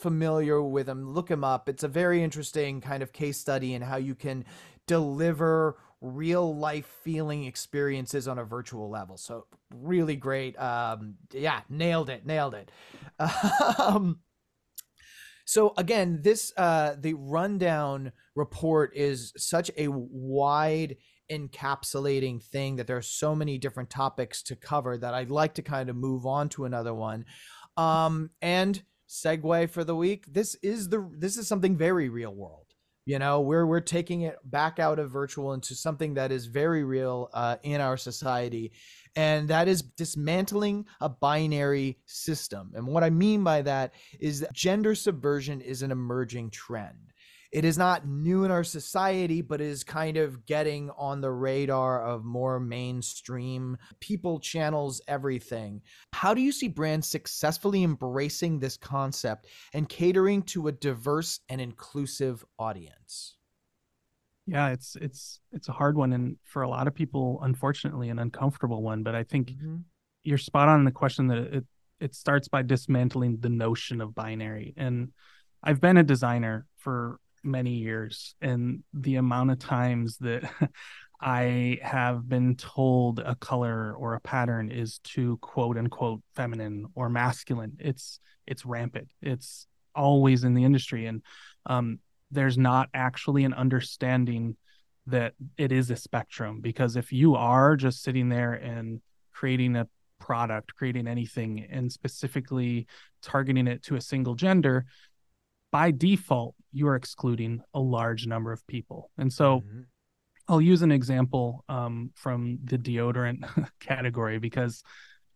familiar 0.00 0.62
with 0.62 0.88
him, 0.88 1.12
look 1.12 1.30
him 1.30 1.44
up. 1.44 1.68
It's 1.68 1.82
a 1.82 1.88
very 1.88 2.22
interesting 2.22 2.80
kind 2.80 3.02
of 3.02 3.12
case 3.12 3.38
study 3.38 3.74
in 3.74 3.82
how 3.82 3.96
you 3.96 4.14
can 4.14 4.44
deliver 4.86 5.76
real 6.00 6.56
life 6.56 6.86
feeling 7.02 7.44
experiences 7.44 8.28
on 8.28 8.38
a 8.38 8.44
virtual 8.44 8.88
level. 8.88 9.16
So 9.16 9.46
really 9.74 10.16
great. 10.16 10.58
Um, 10.58 11.16
yeah, 11.32 11.60
nailed 11.68 12.10
it, 12.10 12.26
nailed 12.26 12.54
it. 12.54 12.70
Um, 13.78 14.20
so 15.44 15.72
again, 15.78 16.20
this 16.20 16.52
uh, 16.58 16.96
the 16.98 17.14
rundown 17.14 18.12
report 18.36 18.94
is 18.94 19.32
such 19.38 19.70
a 19.78 19.88
wide 19.88 20.96
encapsulating 21.32 22.42
thing 22.42 22.76
that 22.76 22.86
there 22.86 22.98
are 22.98 23.02
so 23.02 23.34
many 23.34 23.56
different 23.56 23.88
topics 23.88 24.42
to 24.42 24.56
cover 24.56 24.98
that 24.98 25.14
I'd 25.14 25.30
like 25.30 25.54
to 25.54 25.62
kind 25.62 25.88
of 25.88 25.96
move 25.96 26.26
on 26.26 26.50
to 26.50 26.66
another 26.66 26.92
one. 26.92 27.24
Um, 27.78 28.28
and 28.42 28.82
segue 29.08 29.70
for 29.70 29.84
the 29.84 29.96
week. 29.96 30.32
This 30.32 30.54
is 30.62 30.88
the 30.88 31.08
this 31.16 31.36
is 31.36 31.48
something 31.48 31.76
very 31.76 32.08
real 32.08 32.34
world. 32.34 32.66
You 33.06 33.18
know, 33.18 33.40
we're 33.40 33.64
we're 33.64 33.80
taking 33.80 34.22
it 34.22 34.36
back 34.44 34.78
out 34.78 34.98
of 34.98 35.10
virtual 35.10 35.54
into 35.54 35.74
something 35.74 36.14
that 36.14 36.30
is 36.30 36.44
very 36.44 36.84
real 36.84 37.30
uh, 37.32 37.56
in 37.62 37.80
our 37.80 37.96
society, 37.96 38.72
and 39.16 39.48
that 39.48 39.66
is 39.66 39.80
dismantling 39.80 40.84
a 41.00 41.08
binary 41.08 42.00
system. 42.04 42.72
And 42.74 42.86
what 42.86 43.02
I 43.02 43.08
mean 43.08 43.42
by 43.42 43.62
that 43.62 43.94
is 44.20 44.40
that 44.40 44.52
gender 44.52 44.94
subversion 44.94 45.62
is 45.62 45.80
an 45.80 45.90
emerging 45.90 46.50
trend 46.50 47.14
it 47.50 47.64
is 47.64 47.78
not 47.78 48.06
new 48.06 48.44
in 48.44 48.50
our 48.50 48.64
society, 48.64 49.40
but 49.40 49.60
is 49.60 49.82
kind 49.82 50.16
of 50.18 50.44
getting 50.44 50.90
on 50.98 51.20
the 51.20 51.30
radar 51.30 52.04
of 52.04 52.24
more 52.24 52.60
mainstream 52.60 53.78
people 54.00 54.38
channels, 54.38 55.00
everything. 55.08 55.80
How 56.12 56.34
do 56.34 56.42
you 56.42 56.52
see 56.52 56.68
brands 56.68 57.06
successfully 57.06 57.84
embracing 57.84 58.58
this 58.58 58.76
concept 58.76 59.46
and 59.72 59.88
catering 59.88 60.42
to 60.44 60.68
a 60.68 60.72
diverse 60.72 61.40
and 61.48 61.60
inclusive 61.60 62.44
audience? 62.58 63.36
Yeah, 64.46 64.68
it's 64.68 64.96
it's 65.00 65.40
it's 65.52 65.68
a 65.68 65.72
hard 65.72 65.96
one 65.96 66.12
and 66.12 66.36
for 66.42 66.62
a 66.62 66.68
lot 66.68 66.86
of 66.86 66.94
people 66.94 67.38
unfortunately 67.42 68.08
an 68.08 68.18
uncomfortable 68.18 68.82
one, 68.82 69.02
but 69.02 69.14
I 69.14 69.22
think 69.22 69.50
mm-hmm. 69.50 69.76
you're 70.22 70.38
spot 70.38 70.68
on 70.68 70.80
in 70.80 70.84
the 70.84 70.90
question 70.90 71.26
that 71.28 71.38
it 71.38 71.64
it 72.00 72.14
starts 72.14 72.48
by 72.48 72.62
dismantling 72.62 73.38
the 73.40 73.48
notion 73.48 74.00
of 74.00 74.14
binary 74.14 74.74
and 74.76 75.12
I've 75.62 75.80
been 75.80 75.96
a 75.96 76.02
designer 76.02 76.66
for 76.76 77.18
many 77.42 77.74
years 77.74 78.34
and 78.40 78.82
the 78.92 79.16
amount 79.16 79.50
of 79.50 79.58
times 79.58 80.18
that 80.18 80.50
I 81.20 81.78
have 81.82 82.28
been 82.28 82.54
told 82.56 83.18
a 83.18 83.34
color 83.34 83.92
or 83.94 84.14
a 84.14 84.20
pattern 84.20 84.70
is 84.70 85.00
too 85.00 85.38
quote 85.38 85.76
unquote 85.76 86.22
feminine 86.36 86.86
or 86.94 87.08
masculine. 87.08 87.76
It's 87.80 88.20
it's 88.46 88.64
rampant. 88.64 89.08
It's 89.20 89.66
always 89.94 90.44
in 90.44 90.54
the 90.54 90.64
industry, 90.64 91.06
and 91.06 91.22
um, 91.66 91.98
there's 92.30 92.56
not 92.56 92.88
actually 92.94 93.44
an 93.44 93.52
understanding 93.52 94.56
that 95.06 95.34
it 95.56 95.72
is 95.72 95.90
a 95.90 95.96
spectrum. 95.96 96.60
Because 96.60 96.94
if 96.94 97.12
you 97.12 97.34
are 97.34 97.74
just 97.74 98.02
sitting 98.02 98.28
there 98.28 98.52
and 98.52 99.00
creating 99.32 99.74
a 99.74 99.88
product, 100.20 100.74
creating 100.76 101.08
anything, 101.08 101.66
and 101.68 101.90
specifically 101.90 102.86
targeting 103.22 103.66
it 103.66 103.82
to 103.84 103.96
a 103.96 104.00
single 104.00 104.36
gender, 104.36 104.86
by 105.70 105.90
default, 105.90 106.54
you 106.72 106.88
are 106.88 106.96
excluding 106.96 107.60
a 107.74 107.80
large 107.80 108.26
number 108.26 108.52
of 108.52 108.66
people. 108.66 109.10
And 109.18 109.32
so 109.32 109.60
mm-hmm. 109.60 109.80
I'll 110.48 110.60
use 110.60 110.82
an 110.82 110.92
example 110.92 111.64
um, 111.68 112.10
from 112.14 112.58
the 112.64 112.78
deodorant 112.78 113.68
category 113.80 114.38
because 114.38 114.82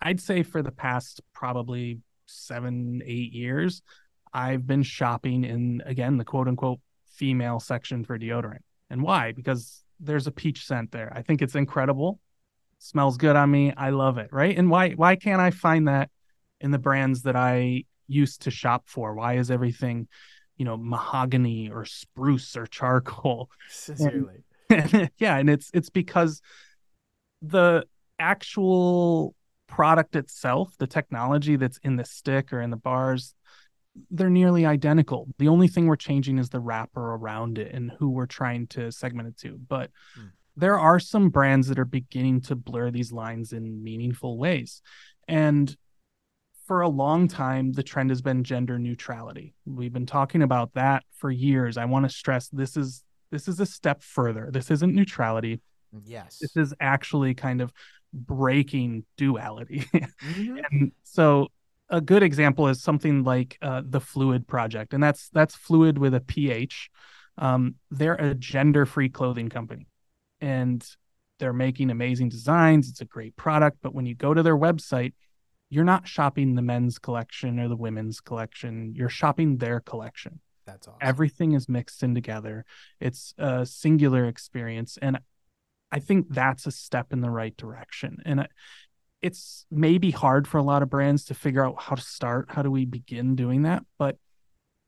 I'd 0.00 0.20
say 0.20 0.42
for 0.42 0.62
the 0.62 0.72
past 0.72 1.20
probably 1.32 2.00
seven, 2.26 3.02
eight 3.04 3.32
years, 3.32 3.82
I've 4.32 4.66
been 4.66 4.82
shopping 4.82 5.44
in, 5.44 5.82
again, 5.84 6.16
the 6.16 6.24
quote 6.24 6.48
unquote 6.48 6.80
female 7.06 7.60
section 7.60 8.04
for 8.04 8.18
deodorant. 8.18 8.62
And 8.90 9.02
why? 9.02 9.32
Because 9.32 9.82
there's 10.00 10.26
a 10.26 10.32
peach 10.32 10.66
scent 10.66 10.90
there. 10.92 11.12
I 11.14 11.22
think 11.22 11.42
it's 11.42 11.54
incredible. 11.54 12.18
smells 12.78 13.16
good 13.16 13.36
on 13.36 13.50
me. 13.50 13.72
I 13.76 13.90
love 13.90 14.18
it. 14.18 14.30
Right. 14.32 14.56
And 14.56 14.70
why 14.70 14.90
why 14.90 15.16
can't 15.16 15.40
I 15.40 15.50
find 15.50 15.88
that 15.88 16.10
in 16.60 16.70
the 16.70 16.78
brands 16.78 17.22
that 17.22 17.36
I 17.36 17.84
used 18.08 18.42
to 18.42 18.50
shop 18.50 18.84
for? 18.86 19.14
Why 19.14 19.36
is 19.36 19.50
everything, 19.50 20.08
you 20.56 20.64
know, 20.64 20.76
mahogany 20.76 21.70
or 21.70 21.84
spruce 21.84 22.56
or 22.56 22.66
charcoal? 22.66 23.50
Sincerely. 23.68 24.44
And, 24.70 25.10
yeah, 25.18 25.36
and 25.36 25.50
it's 25.50 25.70
it's 25.74 25.90
because 25.90 26.40
the 27.40 27.84
actual 28.18 29.34
product 29.66 30.16
itself, 30.16 30.74
the 30.78 30.86
technology 30.86 31.56
that's 31.56 31.78
in 31.82 31.96
the 31.96 32.04
stick 32.04 32.52
or 32.52 32.60
in 32.60 32.70
the 32.70 32.76
bars, 32.76 33.34
they're 34.10 34.30
nearly 34.30 34.66
identical. 34.66 35.28
The 35.38 35.48
only 35.48 35.68
thing 35.68 35.86
we're 35.86 35.96
changing 35.96 36.38
is 36.38 36.50
the 36.50 36.60
wrapper 36.60 37.14
around 37.14 37.58
it 37.58 37.74
and 37.74 37.90
who 37.98 38.10
we're 38.10 38.26
trying 38.26 38.66
to 38.68 38.90
segment 38.92 39.28
it 39.28 39.36
to. 39.38 39.58
But 39.68 39.90
mm. 40.18 40.30
there 40.56 40.78
are 40.78 40.98
some 40.98 41.30
brands 41.30 41.68
that 41.68 41.78
are 41.78 41.84
beginning 41.84 42.42
to 42.42 42.54
blur 42.54 42.90
these 42.90 43.12
lines 43.12 43.52
in 43.52 43.82
meaningful 43.82 44.38
ways. 44.38 44.82
And 45.28 45.74
for 46.66 46.80
a 46.80 46.88
long 46.88 47.28
time 47.28 47.72
the 47.72 47.82
trend 47.82 48.10
has 48.10 48.22
been 48.22 48.44
gender 48.44 48.78
neutrality. 48.78 49.54
We've 49.64 49.92
been 49.92 50.06
talking 50.06 50.42
about 50.42 50.74
that 50.74 51.04
for 51.16 51.30
years. 51.30 51.76
I 51.76 51.84
want 51.86 52.08
to 52.08 52.14
stress 52.14 52.48
this 52.48 52.76
is 52.76 53.04
this 53.30 53.48
is 53.48 53.60
a 53.60 53.66
step 53.66 54.02
further. 54.02 54.50
This 54.52 54.70
isn't 54.70 54.94
neutrality. 54.94 55.60
Yes. 56.04 56.38
This 56.38 56.56
is 56.56 56.74
actually 56.80 57.34
kind 57.34 57.60
of 57.60 57.72
breaking 58.12 59.04
duality. 59.16 59.84
Mm-hmm. 59.94 60.58
and 60.70 60.92
so 61.02 61.48
a 61.88 62.00
good 62.00 62.22
example 62.22 62.68
is 62.68 62.82
something 62.82 63.22
like 63.22 63.58
uh, 63.60 63.82
the 63.84 64.00
Phluid 64.00 64.46
Project, 64.46 64.94
and 64.94 65.02
that's 65.02 65.28
that's 65.30 65.54
Fluid 65.54 65.98
with 65.98 66.14
a 66.14 66.20
PH. 66.20 66.90
Um, 67.38 67.76
they're 67.90 68.14
a 68.14 68.34
gender-free 68.34 69.10
clothing 69.10 69.48
company, 69.48 69.86
and 70.40 70.86
they're 71.38 71.52
making 71.52 71.90
amazing 71.90 72.30
designs. 72.30 72.88
It's 72.88 73.00
a 73.00 73.06
great 73.06 73.36
product, 73.36 73.78
but 73.82 73.94
when 73.94 74.06
you 74.06 74.14
go 74.14 74.32
to 74.32 74.42
their 74.42 74.56
website, 74.56 75.12
you're 75.72 75.84
not 75.84 76.06
shopping 76.06 76.54
the 76.54 76.60
men's 76.60 76.98
collection 76.98 77.58
or 77.58 77.66
the 77.66 77.76
women's 77.76 78.20
collection. 78.20 78.92
You're 78.94 79.08
shopping 79.08 79.56
their 79.56 79.80
collection. 79.80 80.40
That's 80.66 80.86
awesome. 80.86 80.98
Everything 81.00 81.52
is 81.52 81.66
mixed 81.66 82.02
in 82.02 82.14
together. 82.14 82.66
It's 83.00 83.32
a 83.38 83.64
singular 83.64 84.26
experience, 84.26 84.98
and 85.00 85.18
I 85.90 85.98
think 85.98 86.26
that's 86.28 86.66
a 86.66 86.70
step 86.70 87.10
in 87.10 87.22
the 87.22 87.30
right 87.30 87.56
direction. 87.56 88.18
And 88.26 88.46
it's 89.22 89.64
maybe 89.70 90.10
hard 90.10 90.46
for 90.46 90.58
a 90.58 90.62
lot 90.62 90.82
of 90.82 90.90
brands 90.90 91.24
to 91.26 91.34
figure 91.34 91.64
out 91.64 91.80
how 91.80 91.94
to 91.94 92.02
start. 92.02 92.50
How 92.50 92.60
do 92.60 92.70
we 92.70 92.84
begin 92.84 93.34
doing 93.34 93.62
that? 93.62 93.82
But 93.98 94.18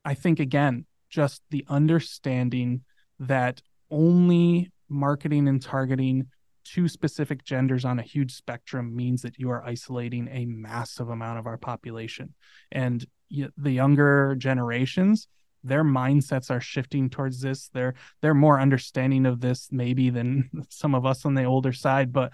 I 0.04 0.12
think, 0.12 0.38
again, 0.38 0.84
just 1.08 1.40
the 1.48 1.64
understanding 1.66 2.82
that 3.18 3.62
only 3.90 4.70
marketing 4.90 5.48
and 5.48 5.62
targeting 5.62 6.26
two 6.64 6.88
specific 6.88 7.44
genders 7.44 7.84
on 7.84 7.98
a 7.98 8.02
huge 8.02 8.34
spectrum 8.34 8.94
means 8.94 9.22
that 9.22 9.38
you 9.38 9.50
are 9.50 9.64
isolating 9.64 10.28
a 10.30 10.46
massive 10.46 11.08
amount 11.08 11.38
of 11.38 11.46
our 11.46 11.56
population. 11.56 12.34
And 12.72 13.04
the 13.30 13.70
younger 13.70 14.34
generations, 14.36 15.28
their 15.62 15.84
mindsets 15.84 16.50
are 16.50 16.60
shifting 16.60 17.08
towards 17.08 17.40
this. 17.40 17.68
They're 17.72 17.94
they're 18.20 18.34
more 18.34 18.60
understanding 18.60 19.26
of 19.26 19.40
this 19.40 19.68
maybe 19.72 20.10
than 20.10 20.50
some 20.68 20.94
of 20.94 21.06
us 21.06 21.24
on 21.24 21.34
the 21.34 21.44
older 21.44 21.72
side, 21.72 22.12
but 22.12 22.32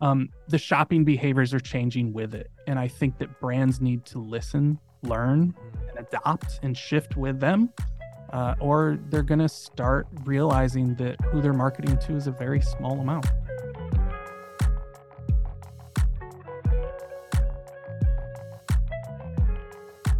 um, 0.00 0.28
the 0.48 0.58
shopping 0.58 1.04
behaviors 1.04 1.54
are 1.54 1.60
changing 1.60 2.12
with 2.12 2.34
it. 2.34 2.50
And 2.66 2.78
I 2.78 2.88
think 2.88 3.18
that 3.18 3.40
brands 3.40 3.80
need 3.80 4.04
to 4.06 4.18
listen, 4.18 4.78
learn, 5.02 5.54
and 5.88 6.06
adopt 6.06 6.60
and 6.62 6.76
shift 6.76 7.16
with 7.16 7.40
them. 7.40 7.70
Uh, 8.30 8.54
or 8.60 8.98
they're 9.08 9.22
going 9.22 9.38
to 9.38 9.48
start 9.48 10.06
realizing 10.24 10.96
that 10.96 11.18
who 11.26 11.40
they're 11.40 11.52
marketing 11.52 11.96
to 11.96 12.16
is 12.16 12.26
a 12.26 12.32
very 12.32 12.60
small 12.60 13.00
amount. 13.00 13.26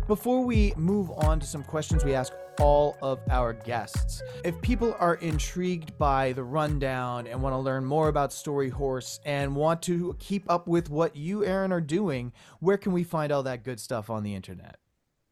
Before 0.06 0.44
we 0.44 0.72
move 0.76 1.10
on 1.10 1.40
to 1.40 1.46
some 1.46 1.64
questions 1.64 2.04
we 2.04 2.14
ask 2.14 2.32
all 2.60 2.96
of 3.02 3.18
our 3.28 3.52
guests. 3.52 4.22
If 4.44 4.60
people 4.62 4.94
are 5.00 5.16
intrigued 5.16 5.98
by 5.98 6.32
the 6.32 6.44
rundown 6.44 7.26
and 7.26 7.42
want 7.42 7.54
to 7.54 7.58
learn 7.58 7.84
more 7.84 8.06
about 8.06 8.30
Storyhorse 8.30 9.18
and 9.24 9.56
want 9.56 9.82
to 9.82 10.14
keep 10.20 10.48
up 10.48 10.68
with 10.68 10.90
what 10.90 11.16
you, 11.16 11.44
Aaron, 11.44 11.72
are 11.72 11.80
doing, 11.80 12.32
where 12.60 12.76
can 12.76 12.92
we 12.92 13.02
find 13.02 13.32
all 13.32 13.42
that 13.42 13.64
good 13.64 13.80
stuff 13.80 14.08
on 14.08 14.22
the 14.22 14.34
internet? 14.34 14.76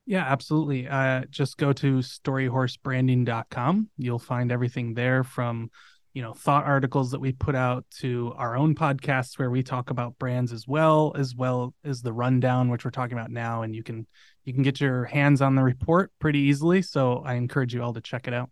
Yeah, 0.06 0.24
absolutely. 0.24 0.88
Uh, 0.88 1.22
just 1.30 1.56
go 1.56 1.72
to 1.74 1.98
storyhorsebranding.com. 1.98 3.90
You'll 3.96 4.18
find 4.18 4.50
everything 4.50 4.94
there 4.94 5.22
from 5.22 5.70
you 6.14 6.22
know 6.22 6.32
thought 6.32 6.64
articles 6.64 7.10
that 7.10 7.20
we 7.20 7.32
put 7.32 7.56
out 7.56 7.84
to 7.98 8.32
our 8.36 8.56
own 8.56 8.74
podcasts 8.74 9.36
where 9.36 9.50
we 9.50 9.62
talk 9.64 9.90
about 9.90 10.16
brands 10.18 10.52
as 10.52 10.66
well 10.66 11.12
as 11.16 11.34
well 11.34 11.74
as 11.84 12.02
the 12.02 12.12
rundown 12.12 12.70
which 12.70 12.84
we're 12.84 12.92
talking 12.92 13.18
about 13.18 13.32
now 13.32 13.62
and 13.62 13.74
you 13.74 13.82
can 13.82 14.06
you 14.44 14.52
can 14.52 14.62
get 14.62 14.80
your 14.80 15.04
hands 15.04 15.40
on 15.40 15.54
the 15.54 15.62
report 15.62 16.12
pretty 16.18 16.38
easily 16.38 16.82
so 16.82 17.22
i 17.24 17.34
encourage 17.34 17.74
you 17.74 17.82
all 17.82 17.92
to 17.92 18.00
check 18.00 18.26
it 18.26 18.34
out 18.34 18.50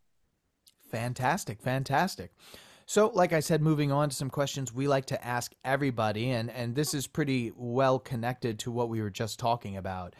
fantastic 0.90 1.60
fantastic 1.60 2.32
so 2.86 3.10
like 3.14 3.32
i 3.32 3.40
said 3.40 3.62
moving 3.62 3.90
on 3.92 4.08
to 4.08 4.16
some 4.16 4.30
questions 4.30 4.72
we 4.72 4.88
like 4.88 5.06
to 5.06 5.26
ask 5.26 5.52
everybody 5.64 6.30
and 6.30 6.50
and 6.50 6.74
this 6.74 6.94
is 6.94 7.06
pretty 7.06 7.52
well 7.56 7.98
connected 7.98 8.58
to 8.58 8.70
what 8.70 8.88
we 8.88 9.00
were 9.00 9.10
just 9.10 9.38
talking 9.38 9.76
about 9.76 10.14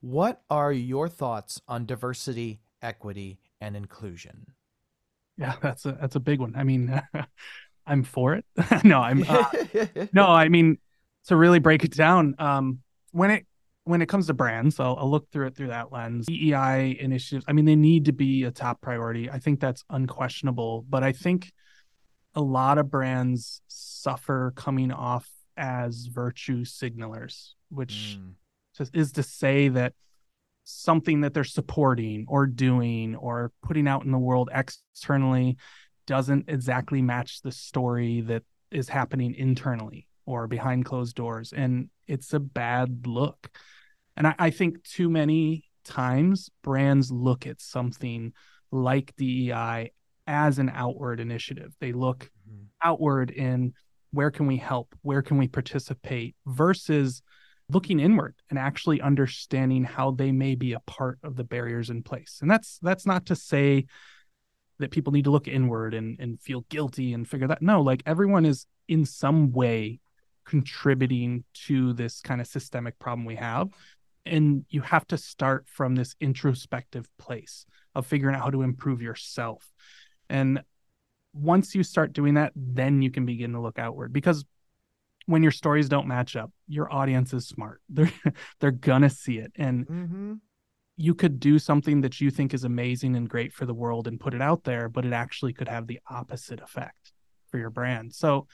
what 0.00 0.42
are 0.50 0.72
your 0.72 1.08
thoughts 1.08 1.60
on 1.68 1.86
diversity 1.86 2.60
equity 2.82 3.38
and 3.60 3.76
inclusion 3.76 4.46
yeah, 5.38 5.54
that's 5.62 5.84
a 5.86 5.92
that's 6.00 6.16
a 6.16 6.20
big 6.20 6.40
one. 6.40 6.54
I 6.56 6.64
mean, 6.64 7.00
I'm 7.86 8.02
for 8.02 8.34
it. 8.34 8.44
no, 8.84 9.00
I'm 9.00 9.24
uh, 9.28 9.44
no. 10.12 10.26
I 10.26 10.48
mean, 10.48 10.78
to 11.26 11.36
really 11.36 11.58
break 11.58 11.84
it 11.84 11.92
down, 11.92 12.34
um, 12.38 12.80
when 13.12 13.30
it 13.30 13.46
when 13.86 14.02
it 14.02 14.08
comes 14.08 14.26
to 14.26 14.34
brands, 14.34 14.80
I'll, 14.80 14.96
I'll 14.98 15.10
look 15.10 15.30
through 15.30 15.46
it 15.46 15.56
through 15.56 15.68
that 15.68 15.92
lens. 15.92 16.26
DEI 16.26 16.98
initiatives. 17.00 17.44
I 17.48 17.52
mean, 17.52 17.66
they 17.66 17.76
need 17.76 18.06
to 18.06 18.12
be 18.12 18.42
a 18.42 18.50
top 18.50 18.80
priority. 18.80 19.30
I 19.30 19.38
think 19.38 19.60
that's 19.60 19.84
unquestionable. 19.88 20.84
But 20.88 21.04
I 21.04 21.12
think 21.12 21.52
a 22.34 22.42
lot 22.42 22.78
of 22.78 22.90
brands 22.90 23.62
suffer 23.68 24.52
coming 24.56 24.90
off 24.90 25.28
as 25.56 26.06
virtue 26.06 26.64
signalers, 26.64 27.52
which 27.68 28.18
mm. 28.20 28.90
is 28.92 29.12
to 29.12 29.22
say 29.22 29.68
that 29.68 29.92
something 30.64 31.20
that 31.20 31.32
they're 31.32 31.44
supporting 31.44 32.26
or 32.28 32.44
doing 32.44 33.14
or 33.14 33.52
putting 33.62 33.86
out 33.86 34.04
in 34.04 34.10
the 34.10 34.18
world 34.18 34.50
externally 34.52 35.56
doesn't 36.08 36.46
exactly 36.48 37.00
match 37.00 37.40
the 37.42 37.52
story 37.52 38.20
that 38.22 38.42
is 38.72 38.88
happening 38.88 39.32
internally 39.32 40.08
or 40.24 40.48
behind 40.48 40.84
closed 40.84 41.14
doors. 41.14 41.52
And 41.56 41.88
it's 42.06 42.32
a 42.32 42.40
bad 42.40 43.06
look. 43.06 43.50
And 44.16 44.26
I, 44.26 44.34
I 44.38 44.50
think 44.50 44.82
too 44.82 45.08
many 45.08 45.64
times 45.84 46.50
brands 46.62 47.10
look 47.10 47.46
at 47.46 47.60
something 47.60 48.32
like 48.70 49.14
DEI 49.16 49.92
as 50.26 50.58
an 50.58 50.70
outward 50.74 51.20
initiative. 51.20 51.74
They 51.80 51.92
look 51.92 52.30
mm-hmm. 52.48 52.64
outward 52.82 53.30
in 53.30 53.74
where 54.10 54.30
can 54.30 54.46
we 54.46 54.56
help? 54.56 54.94
Where 55.02 55.22
can 55.22 55.36
we 55.36 55.48
participate 55.48 56.34
versus 56.46 57.22
looking 57.68 58.00
inward 58.00 58.34
and 58.48 58.58
actually 58.58 59.00
understanding 59.00 59.84
how 59.84 60.12
they 60.12 60.32
may 60.32 60.54
be 60.54 60.72
a 60.72 60.80
part 60.80 61.18
of 61.22 61.36
the 61.36 61.44
barriers 61.44 61.90
in 61.90 62.02
place. 62.02 62.38
And 62.40 62.50
that's 62.50 62.78
that's 62.80 63.06
not 63.06 63.26
to 63.26 63.36
say 63.36 63.86
that 64.78 64.90
people 64.90 65.12
need 65.12 65.24
to 65.24 65.30
look 65.30 65.48
inward 65.48 65.94
and 65.94 66.18
and 66.20 66.40
feel 66.40 66.64
guilty 66.68 67.12
and 67.12 67.28
figure 67.28 67.48
that 67.48 67.62
no, 67.62 67.82
like 67.82 68.02
everyone 68.06 68.44
is 68.44 68.66
in 68.88 69.04
some 69.04 69.52
way 69.52 70.00
contributing 70.46 71.44
to 71.66 71.92
this 71.92 72.20
kind 72.20 72.40
of 72.40 72.46
systemic 72.46 72.98
problem 72.98 73.24
we 73.24 73.36
have. 73.36 73.68
And 74.24 74.64
you 74.70 74.80
have 74.80 75.06
to 75.08 75.18
start 75.18 75.66
from 75.68 75.94
this 75.94 76.16
introspective 76.20 77.08
place 77.18 77.66
of 77.94 78.06
figuring 78.06 78.34
out 78.34 78.42
how 78.42 78.50
to 78.50 78.62
improve 78.62 79.02
yourself. 79.02 79.70
And 80.28 80.62
once 81.32 81.74
you 81.74 81.82
start 81.82 82.12
doing 82.12 82.34
that, 82.34 82.52
then 82.56 83.02
you 83.02 83.10
can 83.10 83.26
begin 83.26 83.52
to 83.52 83.60
look 83.60 83.78
outward 83.78 84.12
because 84.12 84.44
when 85.26 85.42
your 85.42 85.52
stories 85.52 85.88
don't 85.88 86.06
match 86.06 86.36
up, 86.36 86.50
your 86.68 86.92
audience 86.92 87.34
is 87.34 87.46
smart. 87.46 87.80
They're 87.88 88.12
they're 88.60 88.70
gonna 88.70 89.10
see 89.10 89.38
it, 89.38 89.52
and 89.56 89.86
mm-hmm. 89.86 90.34
you 90.96 91.14
could 91.14 91.40
do 91.40 91.58
something 91.58 92.00
that 92.02 92.20
you 92.20 92.30
think 92.30 92.54
is 92.54 92.64
amazing 92.64 93.16
and 93.16 93.28
great 93.28 93.52
for 93.52 93.66
the 93.66 93.74
world 93.74 94.06
and 94.06 94.20
put 94.20 94.34
it 94.34 94.42
out 94.42 94.64
there, 94.64 94.88
but 94.88 95.04
it 95.04 95.12
actually 95.12 95.52
could 95.52 95.68
have 95.68 95.86
the 95.88 96.00
opposite 96.08 96.60
effect 96.60 97.12
for 97.50 97.58
your 97.58 97.70
brand. 97.70 98.14
So, 98.14 98.46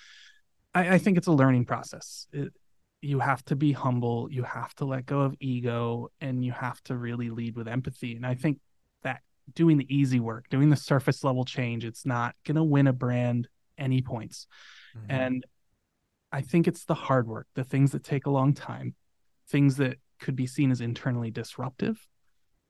I, 0.74 0.94
I 0.94 0.98
think 0.98 1.18
it's 1.18 1.26
a 1.26 1.32
learning 1.32 1.64
process. 1.64 2.26
It, 2.32 2.52
you 3.00 3.18
have 3.18 3.44
to 3.46 3.56
be 3.56 3.72
humble. 3.72 4.28
You 4.30 4.44
have 4.44 4.74
to 4.76 4.84
let 4.84 5.06
go 5.06 5.20
of 5.20 5.34
ego, 5.40 6.08
and 6.20 6.44
you 6.44 6.52
have 6.52 6.80
to 6.84 6.96
really 6.96 7.30
lead 7.30 7.56
with 7.56 7.68
empathy. 7.68 8.14
And 8.14 8.24
I 8.24 8.34
think 8.34 8.58
that 9.02 9.20
doing 9.54 9.76
the 9.76 9.94
easy 9.94 10.20
work, 10.20 10.46
doing 10.50 10.70
the 10.70 10.76
surface 10.76 11.24
level 11.24 11.44
change, 11.44 11.84
it's 11.84 12.06
not 12.06 12.34
gonna 12.44 12.64
win 12.64 12.86
a 12.86 12.92
brand 12.92 13.48
any 13.76 14.02
points. 14.02 14.46
Mm-hmm. 14.96 15.10
And 15.10 15.46
I 16.30 16.40
think 16.40 16.68
it's 16.68 16.84
the 16.84 16.94
hard 16.94 17.26
work, 17.26 17.48
the 17.54 17.64
things 17.64 17.92
that 17.92 18.04
take 18.04 18.26
a 18.26 18.30
long 18.30 18.54
time, 18.54 18.94
things 19.48 19.76
that 19.76 19.98
could 20.20 20.36
be 20.36 20.46
seen 20.46 20.70
as 20.70 20.80
internally 20.80 21.30
disruptive, 21.30 22.06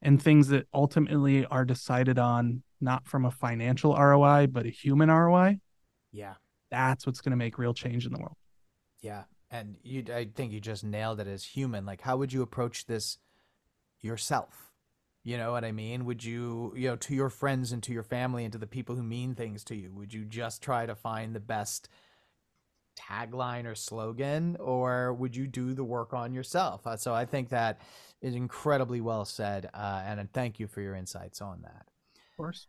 and 0.00 0.20
things 0.20 0.48
that 0.48 0.66
ultimately 0.72 1.44
are 1.46 1.64
decided 1.64 2.18
on 2.18 2.62
not 2.80 3.06
from 3.06 3.24
a 3.24 3.30
financial 3.30 3.94
ROI, 3.94 4.48
but 4.48 4.66
a 4.66 4.70
human 4.70 5.10
ROI. 5.10 5.58
Yeah. 6.10 6.34
That's 6.72 7.06
what's 7.06 7.20
going 7.20 7.30
to 7.30 7.36
make 7.36 7.58
real 7.58 7.74
change 7.74 8.06
in 8.06 8.12
the 8.12 8.18
world. 8.18 8.36
Yeah. 9.00 9.24
And 9.50 9.76
you, 9.84 10.04
I 10.12 10.30
think 10.34 10.52
you 10.52 10.60
just 10.60 10.82
nailed 10.82 11.20
it 11.20 11.28
as 11.28 11.44
human. 11.44 11.86
Like, 11.86 12.00
how 12.00 12.16
would 12.16 12.32
you 12.32 12.42
approach 12.42 12.86
this 12.86 13.18
yourself? 14.00 14.72
You 15.22 15.36
know 15.36 15.52
what 15.52 15.64
I 15.64 15.70
mean? 15.70 16.04
Would 16.06 16.24
you, 16.24 16.72
you 16.74 16.88
know, 16.88 16.96
to 16.96 17.14
your 17.14 17.28
friends 17.28 17.70
and 17.70 17.82
to 17.84 17.92
your 17.92 18.02
family 18.02 18.44
and 18.44 18.52
to 18.52 18.58
the 18.58 18.66
people 18.66 18.96
who 18.96 19.02
mean 19.04 19.34
things 19.34 19.62
to 19.64 19.76
you, 19.76 19.92
would 19.92 20.12
you 20.12 20.24
just 20.24 20.62
try 20.62 20.86
to 20.86 20.96
find 20.96 21.36
the 21.36 21.40
best 21.40 21.88
tagline 22.98 23.66
or 23.66 23.74
slogan, 23.74 24.56
or 24.58 25.12
would 25.14 25.36
you 25.36 25.46
do 25.46 25.74
the 25.74 25.84
work 25.84 26.12
on 26.12 26.34
yourself? 26.34 26.86
Uh, 26.86 26.96
so 26.96 27.14
I 27.14 27.24
think 27.24 27.50
that 27.50 27.80
is 28.20 28.34
incredibly 28.34 29.00
well 29.00 29.24
said, 29.24 29.70
uh, 29.74 30.02
and 30.04 30.32
thank 30.32 30.58
you 30.58 30.66
for 30.66 30.80
your 30.80 30.94
insights 30.94 31.40
on 31.40 31.62
that. 31.62 31.86
Of 32.16 32.36
course. 32.36 32.66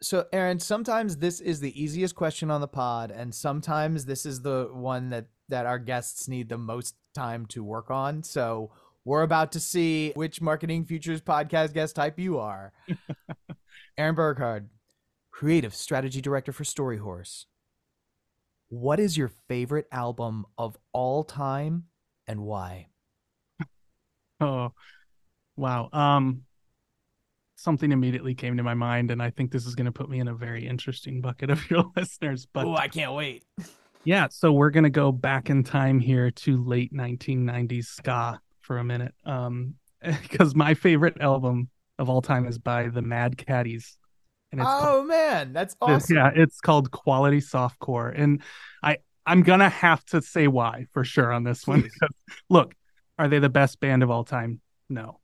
So, 0.00 0.26
Aaron, 0.32 0.58
sometimes 0.58 1.16
this 1.16 1.40
is 1.40 1.60
the 1.60 1.80
easiest 1.80 2.14
question 2.14 2.50
on 2.50 2.60
the 2.60 2.68
pod, 2.68 3.10
and 3.10 3.34
sometimes 3.34 4.04
this 4.04 4.26
is 4.26 4.42
the 4.42 4.68
one 4.72 5.10
that 5.10 5.26
that 5.48 5.66
our 5.66 5.78
guests 5.78 6.28
need 6.28 6.48
the 6.48 6.58
most 6.58 6.94
time 7.14 7.46
to 7.46 7.62
work 7.62 7.90
on. 7.90 8.22
So, 8.22 8.70
we're 9.04 9.22
about 9.22 9.52
to 9.52 9.60
see 9.60 10.12
which 10.14 10.40
Marketing 10.40 10.84
Futures 10.84 11.20
podcast 11.20 11.72
guest 11.74 11.96
type 11.96 12.18
you 12.18 12.38
are. 12.38 12.72
Aaron 13.98 14.14
Burghard, 14.14 14.68
creative 15.30 15.74
strategy 15.74 16.20
director 16.20 16.52
for 16.52 16.64
Storyhorse 16.64 17.44
what 18.72 18.98
is 18.98 19.18
your 19.18 19.30
favorite 19.48 19.86
album 19.92 20.46
of 20.56 20.78
all 20.94 21.24
time 21.24 21.84
and 22.26 22.40
why? 22.40 22.88
Oh, 24.40 24.72
wow. 25.56 25.88
Um, 25.92 26.42
something 27.62 27.92
immediately 27.92 28.34
came 28.34 28.56
to 28.56 28.62
my 28.62 28.74
mind, 28.74 29.10
and 29.10 29.22
I 29.22 29.30
think 29.30 29.52
this 29.52 29.66
is 29.66 29.74
going 29.74 29.86
to 29.86 29.92
put 29.92 30.10
me 30.10 30.20
in 30.20 30.28
a 30.28 30.34
very 30.34 30.66
interesting 30.66 31.20
bucket 31.20 31.50
of 31.50 31.68
your 31.70 31.84
listeners. 31.96 32.46
But 32.52 32.66
oh, 32.66 32.76
I 32.76 32.88
can't 32.88 33.12
wait. 33.12 33.44
Yeah, 34.04 34.28
so 34.30 34.52
we're 34.52 34.70
going 34.70 34.84
to 34.84 34.90
go 34.90 35.12
back 35.12 35.48
in 35.48 35.62
time 35.62 36.00
here 36.00 36.30
to 36.30 36.62
late 36.64 36.92
1990s 36.92 37.84
ska 37.84 38.40
for 38.60 38.78
a 38.78 38.84
minute. 38.84 39.14
Um, 39.24 39.74
because 40.22 40.54
my 40.54 40.74
favorite 40.74 41.20
album 41.20 41.68
of 41.98 42.08
all 42.08 42.22
time 42.22 42.46
is 42.46 42.58
by 42.58 42.88
the 42.88 43.02
Mad 43.02 43.38
Caddies. 43.38 43.96
And 44.50 44.60
it's 44.60 44.68
oh 44.68 44.80
called, 44.80 45.06
man, 45.06 45.52
that's 45.52 45.76
awesome. 45.80 46.16
Yeah, 46.16 46.30
it's 46.34 46.60
called 46.60 46.90
Quality 46.90 47.40
Softcore, 47.40 48.12
and 48.14 48.42
I 48.82 48.98
I'm 49.24 49.42
gonna 49.42 49.70
have 49.70 50.04
to 50.06 50.20
say 50.20 50.46
why 50.46 50.88
for 50.92 51.04
sure 51.04 51.32
on 51.32 51.42
this 51.42 51.66
one. 51.66 51.80
Because, 51.80 52.10
look, 52.50 52.74
are 53.18 53.28
they 53.28 53.38
the 53.38 53.48
best 53.48 53.80
band 53.80 54.02
of 54.02 54.10
all 54.10 54.24
time? 54.24 54.60
No. 54.90 55.20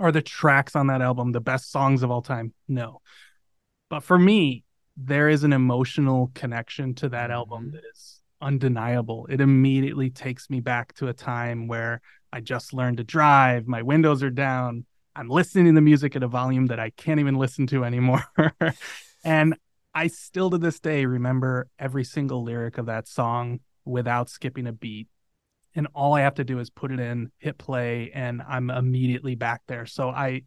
Are 0.00 0.10
the 0.10 0.22
tracks 0.22 0.74
on 0.74 0.86
that 0.88 1.02
album 1.02 1.32
the 1.32 1.40
best 1.40 1.70
songs 1.70 2.02
of 2.02 2.10
all 2.10 2.22
time? 2.22 2.54
No. 2.66 3.00
But 3.90 4.02
for 4.02 4.18
me, 4.18 4.64
there 4.96 5.28
is 5.28 5.44
an 5.44 5.52
emotional 5.52 6.30
connection 6.34 6.94
to 6.96 7.10
that 7.10 7.30
album 7.30 7.66
mm-hmm. 7.66 7.76
that 7.76 7.84
is 7.92 8.20
undeniable. 8.40 9.26
It 9.30 9.40
immediately 9.40 10.10
takes 10.10 10.48
me 10.50 10.60
back 10.60 10.94
to 10.94 11.08
a 11.08 11.12
time 11.12 11.68
where 11.68 12.00
I 12.32 12.40
just 12.40 12.72
learned 12.72 12.96
to 12.96 13.04
drive, 13.04 13.66
my 13.66 13.82
windows 13.82 14.22
are 14.22 14.30
down, 14.30 14.86
I'm 15.14 15.28
listening 15.28 15.66
to 15.66 15.72
the 15.72 15.80
music 15.80 16.16
at 16.16 16.22
a 16.22 16.28
volume 16.28 16.66
that 16.66 16.80
I 16.80 16.90
can't 16.90 17.20
even 17.20 17.34
listen 17.34 17.66
to 17.68 17.84
anymore. 17.84 18.24
and 19.24 19.56
I 19.92 20.06
still 20.06 20.50
to 20.50 20.58
this 20.58 20.80
day 20.80 21.04
remember 21.04 21.68
every 21.78 22.04
single 22.04 22.42
lyric 22.42 22.78
of 22.78 22.86
that 22.86 23.08
song 23.08 23.60
without 23.84 24.30
skipping 24.30 24.66
a 24.66 24.72
beat. 24.72 25.08
And 25.74 25.86
all 25.94 26.14
I 26.14 26.22
have 26.22 26.34
to 26.34 26.44
do 26.44 26.58
is 26.58 26.70
put 26.70 26.90
it 26.90 26.98
in, 26.98 27.30
hit 27.38 27.58
play, 27.58 28.10
and 28.12 28.42
I'm 28.42 28.70
immediately 28.70 29.34
back 29.34 29.62
there. 29.68 29.86
So 29.86 30.10
I, 30.10 30.42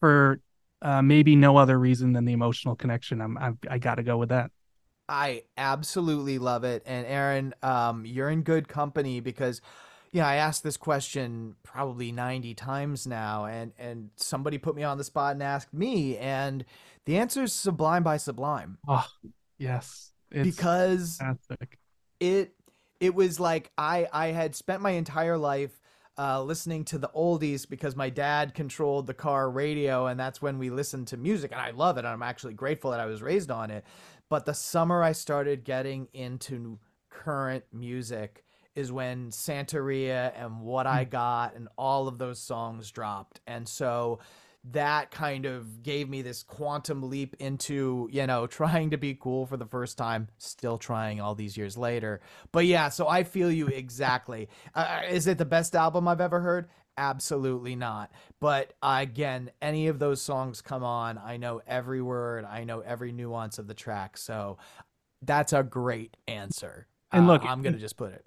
for 0.00 0.40
uh, 0.82 1.02
maybe 1.02 1.36
no 1.36 1.56
other 1.56 1.78
reason 1.78 2.12
than 2.12 2.24
the 2.24 2.32
emotional 2.32 2.74
connection, 2.74 3.20
I'm, 3.20 3.36
I've, 3.36 3.58
I 3.68 3.78
got 3.78 3.96
to 3.96 4.02
go 4.02 4.16
with 4.16 4.30
that. 4.30 4.50
I 5.08 5.42
absolutely 5.56 6.38
love 6.38 6.64
it. 6.64 6.82
And 6.86 7.06
Aaron, 7.06 7.54
um, 7.62 8.06
you're 8.06 8.30
in 8.30 8.42
good 8.42 8.68
company 8.68 9.20
because 9.20 9.60
yeah, 10.12 10.26
I 10.26 10.36
asked 10.36 10.62
this 10.62 10.76
question 10.76 11.56
probably 11.62 12.10
90 12.10 12.54
times 12.54 13.06
now, 13.06 13.44
and 13.44 13.72
and 13.78 14.10
somebody 14.16 14.58
put 14.58 14.74
me 14.74 14.82
on 14.82 14.98
the 14.98 15.04
spot 15.04 15.32
and 15.32 15.42
asked 15.42 15.72
me, 15.72 16.16
and 16.18 16.64
the 17.06 17.18
answer 17.18 17.44
is 17.44 17.52
Sublime 17.52 18.02
by 18.02 18.16
Sublime. 18.16 18.78
Oh, 18.88 19.06
yes, 19.58 20.12
because 20.30 21.18
fantastic. 21.18 21.78
it 22.18 22.54
it 23.00 23.14
was 23.14 23.40
like 23.40 23.72
I 23.76 24.06
I 24.12 24.28
had 24.28 24.54
spent 24.54 24.82
my 24.82 24.90
entire 24.90 25.38
life 25.38 25.80
uh, 26.18 26.42
listening 26.42 26.84
to 26.84 26.98
the 26.98 27.10
oldies 27.16 27.68
because 27.68 27.96
my 27.96 28.10
dad 28.10 28.54
controlled 28.54 29.06
the 29.06 29.14
car 29.14 29.50
radio, 29.50 30.06
and 30.06 30.20
that's 30.20 30.42
when 30.42 30.58
we 30.58 30.68
listened 30.68 31.08
to 31.08 31.16
music, 31.16 31.50
and 31.50 31.60
I 31.60 31.70
love 31.70 31.96
it. 31.96 32.04
I'm 32.04 32.22
actually 32.22 32.54
grateful 32.54 32.90
that 32.90 33.00
I 33.00 33.06
was 33.06 33.22
raised 33.22 33.50
on 33.50 33.70
it. 33.70 33.84
But 34.28 34.44
the 34.44 34.54
summer 34.54 35.02
I 35.02 35.12
started 35.12 35.64
getting 35.64 36.08
into 36.12 36.78
current 37.08 37.64
music 37.72 38.44
is 38.74 38.92
when 38.92 39.30
Santeria 39.30 40.32
and 40.36 40.60
What 40.60 40.86
I 40.86 41.04
hmm. 41.04 41.10
Got 41.10 41.56
and 41.56 41.68
all 41.76 42.06
of 42.06 42.18
those 42.18 42.38
songs 42.38 42.90
dropped. 42.90 43.40
And 43.46 43.68
so 43.68 44.20
that 44.64 45.10
kind 45.10 45.46
of 45.46 45.82
gave 45.82 46.08
me 46.08 46.22
this 46.22 46.42
quantum 46.42 47.08
leap 47.08 47.34
into, 47.38 48.08
you 48.12 48.26
know, 48.26 48.46
trying 48.46 48.90
to 48.90 48.98
be 48.98 49.14
cool 49.14 49.46
for 49.46 49.56
the 49.56 49.66
first 49.66 49.96
time, 49.96 50.28
still 50.38 50.78
trying 50.78 51.20
all 51.20 51.34
these 51.34 51.56
years 51.56 51.78
later. 51.78 52.20
But 52.52 52.66
yeah, 52.66 52.90
so 52.90 53.08
I 53.08 53.24
feel 53.24 53.50
you 53.50 53.68
exactly. 53.68 54.48
Uh, 54.74 55.02
is 55.08 55.26
it 55.26 55.38
the 55.38 55.44
best 55.44 55.74
album 55.74 56.06
I've 56.06 56.20
ever 56.20 56.40
heard? 56.40 56.68
Absolutely 56.98 57.74
not. 57.74 58.12
But 58.40 58.74
uh, 58.82 58.98
again, 59.00 59.50
any 59.62 59.86
of 59.88 59.98
those 59.98 60.20
songs 60.20 60.60
come 60.60 60.84
on, 60.84 61.16
I 61.16 61.38
know 61.38 61.62
every 61.66 62.02
word, 62.02 62.44
I 62.44 62.64
know 62.64 62.80
every 62.80 63.12
nuance 63.12 63.58
of 63.58 63.66
the 63.66 63.74
track. 63.74 64.18
So 64.18 64.58
that's 65.22 65.54
a 65.54 65.62
great 65.62 66.16
answer. 66.28 66.86
And 67.12 67.26
look, 67.26 67.44
uh, 67.44 67.48
I'm 67.48 67.62
going 67.62 67.72
to 67.72 67.80
just 67.80 67.96
put 67.96 68.12
it 68.12 68.26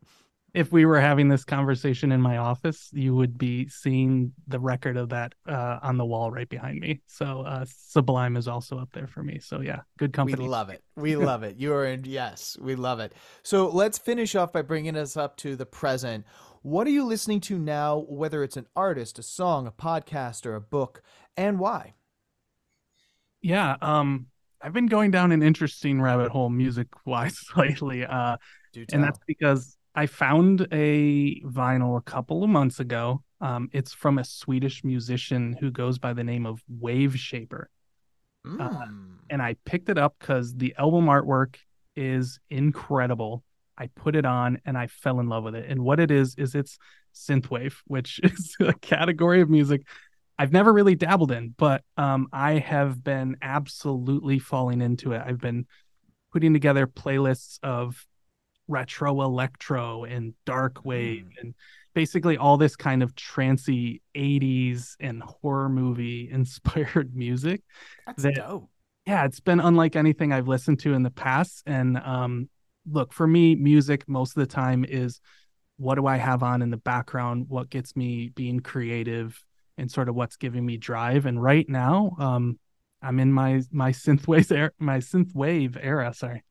if 0.53 0.71
we 0.71 0.85
were 0.85 0.99
having 0.99 1.29
this 1.29 1.43
conversation 1.43 2.11
in 2.11 2.21
my 2.21 2.37
office, 2.37 2.89
you 2.93 3.15
would 3.15 3.37
be 3.37 3.67
seeing 3.69 4.31
the 4.47 4.59
record 4.59 4.97
of 4.97 5.09
that 5.09 5.33
uh, 5.47 5.79
on 5.81 5.97
the 5.97 6.05
wall 6.05 6.29
right 6.29 6.47
behind 6.47 6.79
me. 6.79 7.01
So 7.07 7.41
uh, 7.41 7.65
Sublime 7.67 8.37
is 8.37 8.47
also 8.47 8.77
up 8.77 8.89
there 8.93 9.07
for 9.07 9.23
me. 9.23 9.39
So 9.39 9.61
yeah, 9.61 9.81
good 9.97 10.13
company. 10.13 10.43
We 10.43 10.49
love 10.49 10.69
it. 10.69 10.83
We 10.95 11.15
love 11.17 11.41
it. 11.41 11.57
You 11.57 11.73
are 11.73 11.85
in. 11.85 12.03
Yes, 12.05 12.55
we 12.61 12.75
love 12.75 12.99
it. 12.99 13.13
So 13.41 13.67
let's 13.67 13.97
finish 13.97 14.35
off 14.35 14.53
by 14.53 14.61
bringing 14.61 14.95
us 14.95 15.17
up 15.17 15.37
to 15.37 15.55
the 15.55 15.65
present. 15.65 16.25
What 16.61 16.85
are 16.85 16.91
you 16.91 17.03
listening 17.03 17.41
to 17.41 17.57
now? 17.57 18.05
Whether 18.07 18.43
it's 18.43 18.57
an 18.57 18.67
artist, 18.75 19.17
a 19.17 19.23
song, 19.23 19.65
a 19.65 19.71
podcast, 19.71 20.45
or 20.45 20.53
a 20.53 20.61
book, 20.61 21.01
and 21.35 21.57
why? 21.57 21.95
Yeah, 23.41 23.75
um, 23.81 24.27
I've 24.61 24.71
been 24.71 24.85
going 24.85 25.09
down 25.09 25.31
an 25.31 25.41
interesting 25.41 25.99
rabbit 25.99 26.31
hole 26.31 26.49
music 26.49 26.87
wise 27.05 27.37
lately. 27.57 28.05
Uh, 28.05 28.37
and 28.91 29.03
that's 29.03 29.19
because 29.27 29.77
I 29.95 30.05
found 30.07 30.67
a 30.71 31.41
vinyl 31.41 31.97
a 31.97 32.01
couple 32.01 32.43
of 32.43 32.49
months 32.49 32.79
ago. 32.79 33.23
Um, 33.41 33.69
it's 33.73 33.93
from 33.93 34.17
a 34.17 34.23
Swedish 34.23 34.83
musician 34.83 35.55
who 35.59 35.69
goes 35.69 35.99
by 35.99 36.13
the 36.13 36.23
name 36.23 36.45
of 36.45 36.63
Waveshaper. 36.81 37.65
Mm. 38.45 38.61
Uh, 38.61 38.85
and 39.29 39.41
I 39.41 39.55
picked 39.65 39.89
it 39.89 39.97
up 39.97 40.15
because 40.19 40.55
the 40.55 40.73
album 40.77 41.05
artwork 41.05 41.55
is 41.95 42.39
incredible. 42.49 43.43
I 43.77 43.87
put 43.87 44.15
it 44.15 44.25
on 44.25 44.59
and 44.65 44.77
I 44.77 44.87
fell 44.87 45.19
in 45.19 45.27
love 45.27 45.43
with 45.43 45.55
it. 45.55 45.69
And 45.69 45.83
what 45.83 45.99
it 45.99 46.11
is, 46.11 46.35
is 46.37 46.55
it's 46.55 46.77
synthwave, 47.13 47.75
which 47.85 48.19
is 48.23 48.55
a 48.59 48.73
category 48.73 49.41
of 49.41 49.49
music 49.49 49.83
I've 50.37 50.51
never 50.51 50.73
really 50.73 50.95
dabbled 50.95 51.31
in, 51.31 51.53
but 51.57 51.83
um, 51.95 52.27
I 52.33 52.53
have 52.53 53.03
been 53.03 53.37
absolutely 53.41 54.39
falling 54.39 54.81
into 54.81 55.11
it. 55.11 55.21
I've 55.25 55.39
been 55.39 55.65
putting 56.31 56.53
together 56.53 56.87
playlists 56.87 57.59
of 57.61 58.05
retro 58.67 59.21
electro 59.21 60.03
and 60.03 60.33
dark 60.45 60.85
wave 60.85 61.25
mm. 61.25 61.41
and 61.41 61.53
basically 61.93 62.37
all 62.37 62.57
this 62.57 62.75
kind 62.75 63.03
of 63.03 63.15
trancy 63.15 64.01
80s 64.15 64.95
and 64.99 65.21
horror 65.21 65.69
movie 65.69 66.29
inspired 66.31 67.11
music. 67.15 67.61
That's 68.07 68.23
that, 68.23 68.35
dope. 68.35 68.69
Yeah, 69.05 69.25
it's 69.25 69.41
been 69.41 69.59
unlike 69.59 69.95
anything 69.95 70.31
I've 70.31 70.47
listened 70.47 70.79
to 70.81 70.93
in 70.93 71.03
the 71.03 71.11
past. 71.11 71.63
And 71.65 71.97
um, 71.97 72.49
look, 72.89 73.13
for 73.13 73.27
me, 73.27 73.55
music 73.55 74.07
most 74.07 74.35
of 74.35 74.41
the 74.41 74.47
time 74.47 74.85
is 74.87 75.19
what 75.77 75.95
do 75.95 76.07
I 76.07 76.17
have 76.17 76.41
on 76.41 76.61
in 76.61 76.69
the 76.69 76.77
background? 76.77 77.45
What 77.49 77.69
gets 77.69 77.95
me 77.95 78.29
being 78.29 78.59
creative 78.61 79.43
and 79.77 79.91
sort 79.91 80.09
of 80.09 80.15
what's 80.15 80.37
giving 80.37 80.65
me 80.65 80.77
drive. 80.77 81.25
And 81.25 81.41
right 81.41 81.67
now, 81.67 82.15
um, 82.19 82.59
I'm 83.01 83.19
in 83.19 83.31
my 83.31 83.61
my 83.71 83.91
synthwave 83.91 84.51
era, 84.51 84.71
my 84.79 84.99
synthwave 84.99 85.77
era. 85.81 86.13
Sorry. 86.13 86.43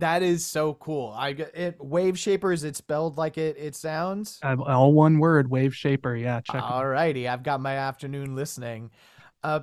That 0.00 0.22
is 0.22 0.44
so 0.44 0.74
cool. 0.74 1.14
I 1.16 1.28
it 1.28 1.78
Waveshaper 1.78 2.52
is 2.52 2.64
it 2.64 2.74
spelled 2.74 3.18
like 3.18 3.36
it 3.38 3.56
it 3.58 3.76
sounds? 3.76 4.38
Uh, 4.42 4.56
all 4.66 4.92
one 4.92 5.18
word, 5.18 5.50
wave 5.50 5.74
shaper. 5.74 6.16
Yeah, 6.16 6.40
check. 6.40 6.62
All 6.62 6.86
righty, 6.86 7.28
I've 7.28 7.42
got 7.42 7.60
my 7.60 7.76
afternoon 7.76 8.34
listening. 8.34 8.90
Uh, 9.42 9.60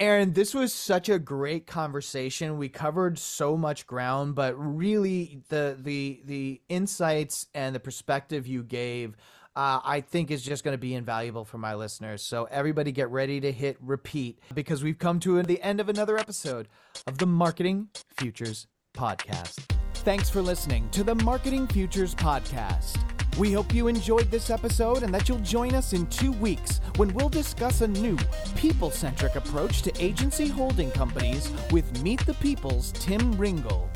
Aaron, 0.00 0.32
this 0.32 0.54
was 0.54 0.72
such 0.72 1.08
a 1.08 1.18
great 1.18 1.66
conversation. 1.66 2.58
We 2.58 2.68
covered 2.68 3.18
so 3.18 3.56
much 3.56 3.86
ground, 3.86 4.34
but 4.34 4.54
really 4.54 5.42
the 5.48 5.76
the 5.80 6.22
the 6.24 6.60
insights 6.68 7.46
and 7.54 7.74
the 7.74 7.80
perspective 7.80 8.48
you 8.48 8.64
gave, 8.64 9.16
uh, 9.54 9.80
I 9.84 10.00
think 10.00 10.32
is 10.32 10.42
just 10.42 10.64
going 10.64 10.74
to 10.74 10.78
be 10.78 10.94
invaluable 10.94 11.44
for 11.44 11.58
my 11.58 11.74
listeners. 11.74 12.22
So 12.22 12.48
everybody, 12.50 12.90
get 12.90 13.10
ready 13.10 13.40
to 13.40 13.52
hit 13.52 13.76
repeat 13.80 14.40
because 14.54 14.82
we've 14.82 14.98
come 14.98 15.20
to 15.20 15.40
the 15.42 15.62
end 15.62 15.80
of 15.80 15.88
another 15.88 16.18
episode 16.18 16.68
of 17.06 17.18
the 17.18 17.26
Marketing 17.26 17.88
Futures 18.16 18.66
Podcast. 18.98 19.60
Thanks 19.94 20.28
for 20.28 20.42
listening 20.42 20.88
to 20.90 21.04
the 21.04 21.14
Marketing 21.14 21.68
Futures 21.68 22.16
Podcast. 22.16 22.98
We 23.38 23.52
hope 23.52 23.72
you 23.72 23.86
enjoyed 23.86 24.28
this 24.28 24.50
episode 24.50 25.04
and 25.04 25.14
that 25.14 25.28
you'll 25.28 25.38
join 25.38 25.76
us 25.76 25.92
in 25.92 26.08
two 26.08 26.32
weeks 26.32 26.80
when 26.96 27.14
we'll 27.14 27.28
discuss 27.28 27.80
a 27.80 27.86
new 27.86 28.18
people 28.56 28.90
centric 28.90 29.36
approach 29.36 29.82
to 29.82 30.04
agency 30.04 30.48
holding 30.48 30.90
companies 30.90 31.52
with 31.70 32.02
Meet 32.02 32.26
the 32.26 32.34
People's 32.34 32.90
Tim 32.90 33.34
Ringel. 33.36 33.88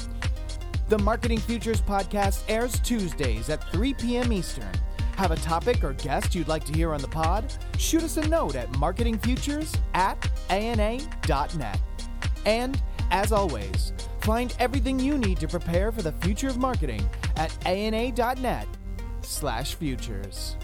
The 0.88 0.98
Marketing 0.98 1.40
Futures 1.40 1.80
Podcast 1.80 2.44
airs 2.48 2.78
Tuesdays 2.78 3.50
at 3.50 3.68
3 3.72 3.94
p.m. 3.94 4.32
Eastern. 4.32 4.72
Have 5.16 5.32
a 5.32 5.36
topic 5.36 5.82
or 5.82 5.94
guest 5.94 6.32
you'd 6.32 6.46
like 6.46 6.64
to 6.66 6.72
hear 6.72 6.94
on 6.94 7.00
the 7.00 7.08
pod? 7.08 7.52
Shoot 7.76 8.04
us 8.04 8.18
a 8.18 8.28
note 8.28 8.54
at 8.54 8.70
marketingfutures 8.72 9.76
at 9.94 10.30
ana.net. 10.48 11.80
And 12.46 12.80
as 13.10 13.32
always, 13.32 13.92
find 14.20 14.54
everything 14.58 14.98
you 14.98 15.18
need 15.18 15.38
to 15.40 15.48
prepare 15.48 15.90
for 15.92 16.02
the 16.02 16.12
future 16.12 16.48
of 16.48 16.58
marketing 16.58 17.08
at 17.36 17.54
ana.net 17.66 18.68
slash 19.22 19.74
futures. 19.74 20.56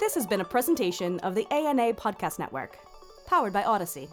This 0.00 0.14
has 0.14 0.26
been 0.26 0.40
a 0.40 0.44
presentation 0.44 1.20
of 1.20 1.34
the 1.34 1.46
ANA 1.52 1.92
Podcast 1.94 2.38
Network, 2.38 2.78
powered 3.26 3.52
by 3.52 3.64
Odyssey. 3.64 4.08